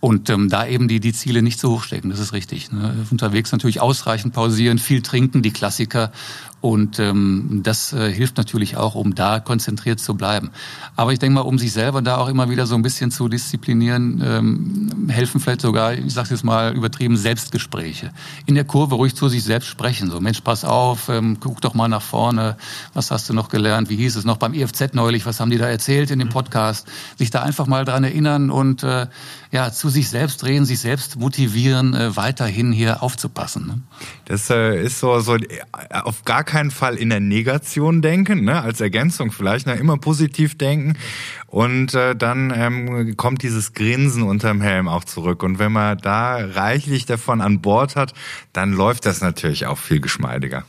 Und 0.00 0.30
ähm, 0.30 0.48
da 0.48 0.66
eben 0.66 0.86
die, 0.86 1.00
die 1.00 1.12
Ziele 1.12 1.42
nicht 1.42 1.58
so 1.58 1.72
hoch 1.72 1.82
stecken, 1.82 2.10
das 2.10 2.20
ist 2.20 2.32
richtig. 2.32 2.70
Ne? 2.70 3.06
Unterwegs 3.10 3.50
natürlich 3.50 3.80
ausreichend 3.80 4.32
pausieren, 4.32 4.78
viel 4.78 5.02
trinken, 5.02 5.42
die 5.42 5.50
Klassiker. 5.50 6.12
Und 6.60 6.98
ähm, 6.98 7.60
das 7.62 7.92
äh, 7.92 8.12
hilft 8.12 8.36
natürlich 8.36 8.76
auch, 8.76 8.96
um 8.96 9.14
da 9.14 9.38
konzentriert 9.38 10.00
zu 10.00 10.14
bleiben. 10.14 10.50
Aber 10.96 11.12
ich 11.12 11.20
denke 11.20 11.34
mal, 11.34 11.42
um 11.42 11.56
sich 11.56 11.72
selber 11.72 12.02
da 12.02 12.16
auch 12.16 12.28
immer 12.28 12.50
wieder 12.50 12.66
so 12.66 12.74
ein 12.74 12.82
bisschen 12.82 13.12
zu 13.12 13.28
disziplinieren, 13.28 14.20
ähm, 14.24 15.08
helfen 15.08 15.40
vielleicht 15.40 15.60
sogar, 15.60 15.94
ich 15.94 16.12
sage 16.12 16.30
jetzt 16.30 16.44
mal 16.44 16.74
übertrieben, 16.74 17.16
Selbstgespräche. 17.16 18.10
In 18.46 18.56
der 18.56 18.64
Kurve 18.64 18.96
ruhig 18.96 19.14
zu 19.14 19.28
sich 19.28 19.44
selbst 19.44 19.68
sprechen. 19.68 20.10
So, 20.10 20.20
Mensch, 20.20 20.40
pass 20.40 20.64
auf, 20.64 21.08
ähm, 21.08 21.36
guck 21.38 21.60
doch 21.60 21.74
mal 21.74 21.88
nach 21.88 22.02
vorne. 22.02 22.56
Was 22.92 23.12
hast 23.12 23.28
du 23.28 23.34
noch 23.34 23.50
gelernt? 23.50 23.88
Wie 23.88 23.96
hieß 23.96 24.16
es 24.16 24.24
noch 24.24 24.38
beim 24.38 24.52
IFZ 24.52 24.94
neulich? 24.94 25.26
Was 25.26 25.38
haben 25.38 25.50
die 25.50 25.58
da 25.58 25.66
erzählt 25.66 26.10
in 26.10 26.18
dem 26.18 26.28
Podcast? 26.28 26.88
Sich 27.16 27.30
da 27.30 27.42
einfach 27.42 27.68
mal 27.68 27.84
dran 27.84 28.02
erinnern 28.02 28.50
und 28.50 28.82
äh, 28.82 29.06
ja, 29.50 29.72
zu 29.72 29.88
sich 29.88 30.08
selbst 30.08 30.42
drehen, 30.42 30.64
sich 30.64 30.80
selbst 30.80 31.18
motivieren, 31.18 31.94
äh, 31.94 32.16
weiterhin 32.16 32.72
hier 32.72 33.02
aufzupassen. 33.02 33.66
Ne? 33.66 33.80
Das 34.26 34.50
äh, 34.50 34.82
ist 34.82 35.00
so, 35.00 35.18
so 35.20 35.36
äh, 35.36 35.60
auf 35.90 36.24
gar 36.24 36.44
keinen 36.44 36.70
Fall 36.70 36.96
in 36.96 37.08
der 37.08 37.20
Negation 37.20 38.02
denken, 38.02 38.44
ne? 38.44 38.60
als 38.60 38.80
Ergänzung 38.80 39.32
vielleicht, 39.32 39.66
ne? 39.66 39.74
immer 39.74 39.96
positiv 39.96 40.58
denken. 40.58 40.98
Und 41.46 41.94
äh, 41.94 42.14
dann 42.14 42.52
ähm, 42.54 43.16
kommt 43.16 43.42
dieses 43.42 43.72
Grinsen 43.72 44.22
unterm 44.22 44.60
Helm 44.60 44.86
auch 44.86 45.04
zurück. 45.04 45.42
Und 45.42 45.58
wenn 45.58 45.72
man 45.72 45.96
da 45.98 46.36
reichlich 46.36 47.06
davon 47.06 47.40
an 47.40 47.62
Bord 47.62 47.96
hat, 47.96 48.12
dann 48.52 48.72
läuft 48.72 49.06
das 49.06 49.22
natürlich 49.22 49.66
auch 49.66 49.78
viel 49.78 50.00
geschmeidiger. 50.00 50.64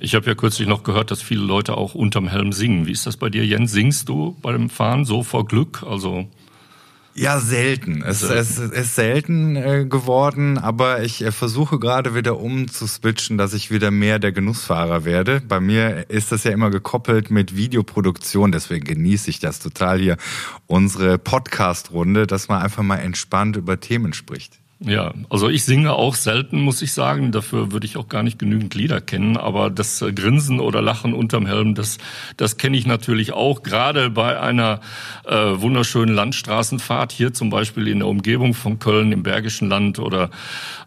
Ich 0.00 0.14
habe 0.14 0.26
ja 0.26 0.34
kürzlich 0.34 0.66
noch 0.66 0.82
gehört, 0.82 1.10
dass 1.10 1.22
viele 1.22 1.42
Leute 1.42 1.76
auch 1.76 1.94
unterm 1.94 2.28
Helm 2.28 2.52
singen. 2.52 2.86
Wie 2.86 2.92
ist 2.92 3.06
das 3.06 3.16
bei 3.16 3.30
dir, 3.30 3.46
Jens? 3.46 3.72
Singst 3.72 4.08
du 4.08 4.36
beim 4.42 4.68
Fahren 4.68 5.04
so 5.04 5.22
vor 5.22 5.46
Glück? 5.46 5.84
Also 5.88 6.28
ja, 7.14 7.38
selten. 7.38 8.02
Es, 8.02 8.22
es 8.22 8.58
ist 8.58 8.94
selten 8.96 9.56
äh, 9.56 9.86
geworden, 9.88 10.58
aber 10.58 11.02
ich 11.02 11.22
äh, 11.22 11.30
versuche 11.30 11.78
gerade 11.78 12.14
wieder 12.14 12.40
umzuswitchen, 12.40 13.38
dass 13.38 13.54
ich 13.54 13.70
wieder 13.70 13.90
mehr 13.90 14.18
der 14.18 14.32
Genussfahrer 14.32 15.04
werde. 15.04 15.40
Bei 15.40 15.60
mir 15.60 16.10
ist 16.10 16.32
das 16.32 16.42
ja 16.44 16.50
immer 16.50 16.70
gekoppelt 16.70 17.30
mit 17.30 17.54
Videoproduktion, 17.54 18.50
deswegen 18.50 18.84
genieße 18.84 19.30
ich 19.30 19.38
das 19.38 19.60
total 19.60 20.00
hier, 20.00 20.16
unsere 20.66 21.18
Podcast-Runde, 21.18 22.26
dass 22.26 22.48
man 22.48 22.60
einfach 22.60 22.82
mal 22.82 22.98
entspannt 22.98 23.56
über 23.56 23.78
Themen 23.78 24.12
spricht. 24.12 24.63
Ja, 24.80 25.14
also 25.30 25.48
ich 25.48 25.64
singe 25.64 25.92
auch 25.92 26.14
selten, 26.14 26.60
muss 26.60 26.82
ich 26.82 26.92
sagen. 26.92 27.30
Dafür 27.30 27.70
würde 27.70 27.86
ich 27.86 27.96
auch 27.96 28.08
gar 28.08 28.22
nicht 28.24 28.38
genügend 28.38 28.74
Lieder 28.74 29.00
kennen. 29.00 29.36
Aber 29.36 29.70
das 29.70 30.02
äh, 30.02 30.12
Grinsen 30.12 30.58
oder 30.58 30.82
Lachen 30.82 31.14
unterm 31.14 31.46
Helm, 31.46 31.74
das, 31.74 31.98
das 32.36 32.56
kenne 32.56 32.76
ich 32.76 32.84
natürlich 32.84 33.32
auch. 33.32 33.62
Gerade 33.62 34.10
bei 34.10 34.38
einer 34.38 34.80
äh, 35.24 35.34
wunderschönen 35.34 36.14
Landstraßenfahrt 36.14 37.12
hier 37.12 37.32
zum 37.32 37.50
Beispiel 37.50 37.86
in 37.86 38.00
der 38.00 38.08
Umgebung 38.08 38.52
von 38.52 38.80
Köln 38.80 39.12
im 39.12 39.22
Bergischen 39.22 39.68
Land 39.68 40.00
oder 40.00 40.30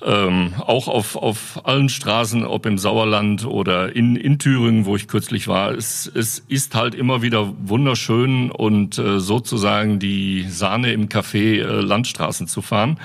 ähm, 0.06 0.54
auch 0.60 0.89
auf, 0.89 1.15
auf 1.15 1.65
allen 1.65 1.89
Straßen, 1.89 2.45
ob 2.45 2.65
im 2.65 2.78
Sauerland 2.78 3.45
oder 3.45 3.95
in, 3.95 4.15
in 4.17 4.38
Thüringen, 4.38 4.86
wo 4.86 4.95
ich 4.97 5.08
kürzlich 5.08 5.47
war. 5.47 5.71
Es, 5.71 6.12
es 6.13 6.39
ist 6.47 6.76
halt 6.76 6.93
immer 6.93 7.21
wieder 7.21 7.54
wunderschön 7.58 8.52
und 8.52 9.00
äh, 9.00 9.19
sozusagen 9.19 9.97
die 9.97 10.45
Sahne 10.50 10.91
im 10.91 11.08
Café 11.08 11.62
äh, 11.62 11.82
Landstraßen 11.82 12.47
zu 12.47 12.62
fahren. 12.62 13.00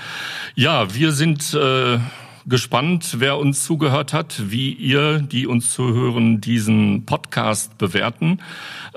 Ja, 0.55 0.72
wir 0.73 1.11
sind 1.11 1.53
äh, 1.53 1.99
gespannt, 2.45 3.17
wer 3.19 3.37
uns 3.37 3.63
zugehört 3.63 4.11
hat, 4.11 4.49
wie 4.49 4.71
ihr, 4.73 5.19
die 5.19 5.45
uns 5.45 5.71
zuhören, 5.71 6.41
diesen 6.41 7.05
Podcast 7.05 7.77
bewerten. 7.77 8.39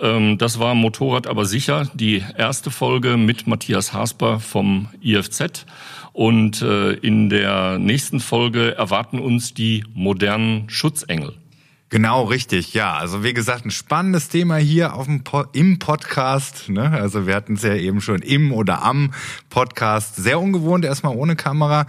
Ähm, 0.01 0.39
das 0.39 0.59
war 0.59 0.75
Motorrad 0.75 1.27
aber 1.27 1.45
sicher, 1.45 1.91
die 1.93 2.25
erste 2.37 2.71
Folge 2.71 3.17
mit 3.17 3.47
Matthias 3.47 3.93
Hasper 3.93 4.41
vom 4.41 4.89
IFZ. 5.03 5.67
Und 6.13 6.63
äh, 6.63 6.93
in 6.93 7.29
der 7.29 7.79
nächsten 7.79 8.21
Folge 8.21 8.75
erwarten 8.77 9.19
uns 9.19 9.53
die 9.53 9.85
modernen 9.93 10.71
Schutzengel. 10.71 11.35
Genau, 11.97 12.25
richtig, 12.25 12.75
ja. 12.75 12.93
Also 12.93 13.25
wie 13.25 13.33
gesagt, 13.33 13.65
ein 13.65 13.71
spannendes 13.71 14.29
Thema 14.29 14.57
hier 14.57 14.93
auf 14.93 15.07
dem 15.07 15.25
po 15.25 15.47
im 15.55 15.79
Podcast. 15.79 16.69
Ne? 16.69 16.91
Also 16.91 17.27
wir 17.27 17.35
hatten 17.35 17.55
es 17.55 17.63
ja 17.63 17.75
eben 17.75 18.03
schon 18.03 18.21
im 18.21 18.53
oder 18.53 18.83
am 18.83 19.15
Podcast. 19.49 20.15
Sehr 20.17 20.39
ungewohnt, 20.39 20.85
erstmal 20.85 21.17
ohne 21.17 21.37
Kamera, 21.37 21.87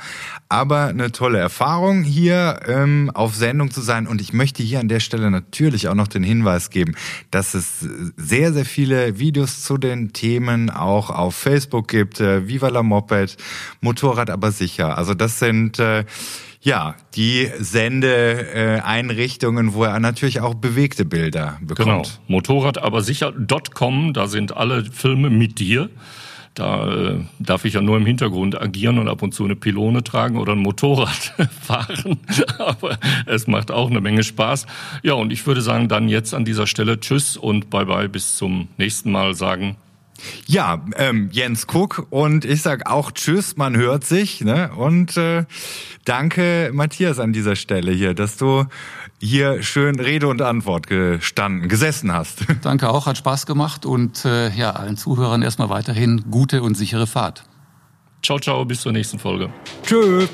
aber 0.48 0.86
eine 0.86 1.12
tolle 1.12 1.40
Erfahrung, 1.40 2.04
hier 2.04 2.62
ähm, 2.68 3.12
auf 3.14 3.36
Sendung 3.36 3.70
zu 3.70 3.82
sein. 3.82 4.08
Und 4.08 4.22
ich 4.22 4.32
möchte 4.32 4.64
hier 4.64 4.80
an 4.80 4.88
der 4.88 5.02
Stelle 5.02 5.30
natürlich 5.30 5.90
auch 5.90 5.94
noch 5.94 6.08
den 6.08 6.24
Hinweis 6.24 6.70
geben, 6.70 6.96
dass 7.30 7.54
es 7.54 7.86
sehr, 8.16 8.54
sehr 8.54 8.64
viele 8.64 9.20
Videos 9.20 9.62
zu 9.62 9.78
den 9.78 10.14
Themen 10.14 10.70
auch 10.70 11.10
auf 11.10 11.36
Facebook 11.36 11.90
gibt. 11.90 12.22
Äh, 12.22 12.48
Viva 12.48 12.70
la 12.70 12.82
Moped, 12.82 13.36
Motorrad 13.82 14.30
aber 14.30 14.54
sicher. 14.54 14.98
Also 14.98 15.14
das 15.14 15.40
sind... 15.40 15.80
Äh, 15.80 16.06
ja, 16.62 16.96
die 17.16 17.50
Sendeeinrichtungen, 17.60 19.74
wo 19.74 19.84
er 19.84 20.00
natürlich 20.00 20.42
auch 20.42 20.56
bewegte 20.56 21.06
Bilder 21.06 21.60
bekommt. 21.62 21.88
Genau, 21.88 22.04
Motorrad 22.28 22.78
aber 22.78 23.02
sicher.com, 23.02 24.14
da 24.14 24.28
sind 24.28 24.58
alle 24.58 24.86
Filme 24.86 25.30
mit 25.30 25.60
dir. 25.60 25.90
Da 26.58 26.92
äh, 26.92 27.20
darf 27.38 27.66
ich 27.66 27.76
ja 27.76 27.82
nur 27.82 27.98
im 27.98 28.06
Hintergrund 28.08 28.60
agieren 28.60 28.98
und 28.98 29.08
ab 29.08 29.22
und 29.22 29.32
zu 29.32 29.46
eine 29.46 29.56
Pylone 29.56 30.04
tragen 30.04 30.38
oder 30.38 30.54
ein 30.54 30.60
Motorrad 30.60 31.36
fahren. 31.62 32.20
Aber 32.58 32.98
es 33.28 33.46
macht 33.46 33.70
auch 33.70 33.92
eine 33.92 34.02
Menge 34.02 34.24
Spaß. 34.24 34.66
Ja, 35.04 35.14
und 35.14 35.32
ich 35.32 35.46
würde 35.46 35.62
sagen, 35.62 35.88
dann 35.88 36.10
jetzt 36.10 36.34
an 36.34 36.46
dieser 36.46 36.66
Stelle 36.66 37.00
Tschüss 37.00 37.38
und 37.38 37.70
bye 37.70 37.86
bye 37.86 38.10
bis 38.10 38.38
zum 38.38 38.70
nächsten 38.78 39.12
Mal 39.12 39.36
sagen. 39.36 39.76
Ja, 40.46 40.86
ähm, 40.96 41.30
Jens 41.32 41.68
Cook 41.72 42.08
und 42.10 42.46
ich 42.46 42.62
sag 42.62 42.90
auch 42.90 43.12
Tschüss, 43.12 43.58
man 43.58 43.76
hört 43.76 44.06
sich. 44.06 44.42
Ne? 44.42 44.72
Und 44.76 45.18
äh, 45.18 45.46
danke, 46.06 46.72
Matthias, 46.74 47.20
an 47.20 47.34
dieser 47.34 47.56
Stelle 47.56 47.92
hier, 47.92 48.14
dass 48.14 48.38
du 48.38 48.66
hier 49.20 49.64
schön 49.64 50.00
Rede 50.00 50.28
und 50.28 50.42
Antwort 50.42 50.88
gestanden, 50.88 51.70
gesessen 51.70 52.14
hast. 52.14 52.46
Danke 52.62 52.90
auch, 52.90 53.08
hat 53.08 53.18
Spaß 53.18 53.46
gemacht 53.46 53.86
und 53.86 54.26
äh, 54.26 54.50
ja, 54.52 54.72
allen 54.72 54.96
Zuhörern 54.96 55.42
erstmal 55.42 55.70
weiterhin 55.70 56.30
gute 56.30 56.62
und 56.62 56.76
sichere 56.76 57.08
Fahrt. 57.08 57.44
Ciao, 58.24 58.40
ciao, 58.40 58.66
bis 58.66 58.82
zur 58.82 58.92
nächsten 58.92 59.20
Folge. 59.20 59.50
Tschüss. 59.84 60.30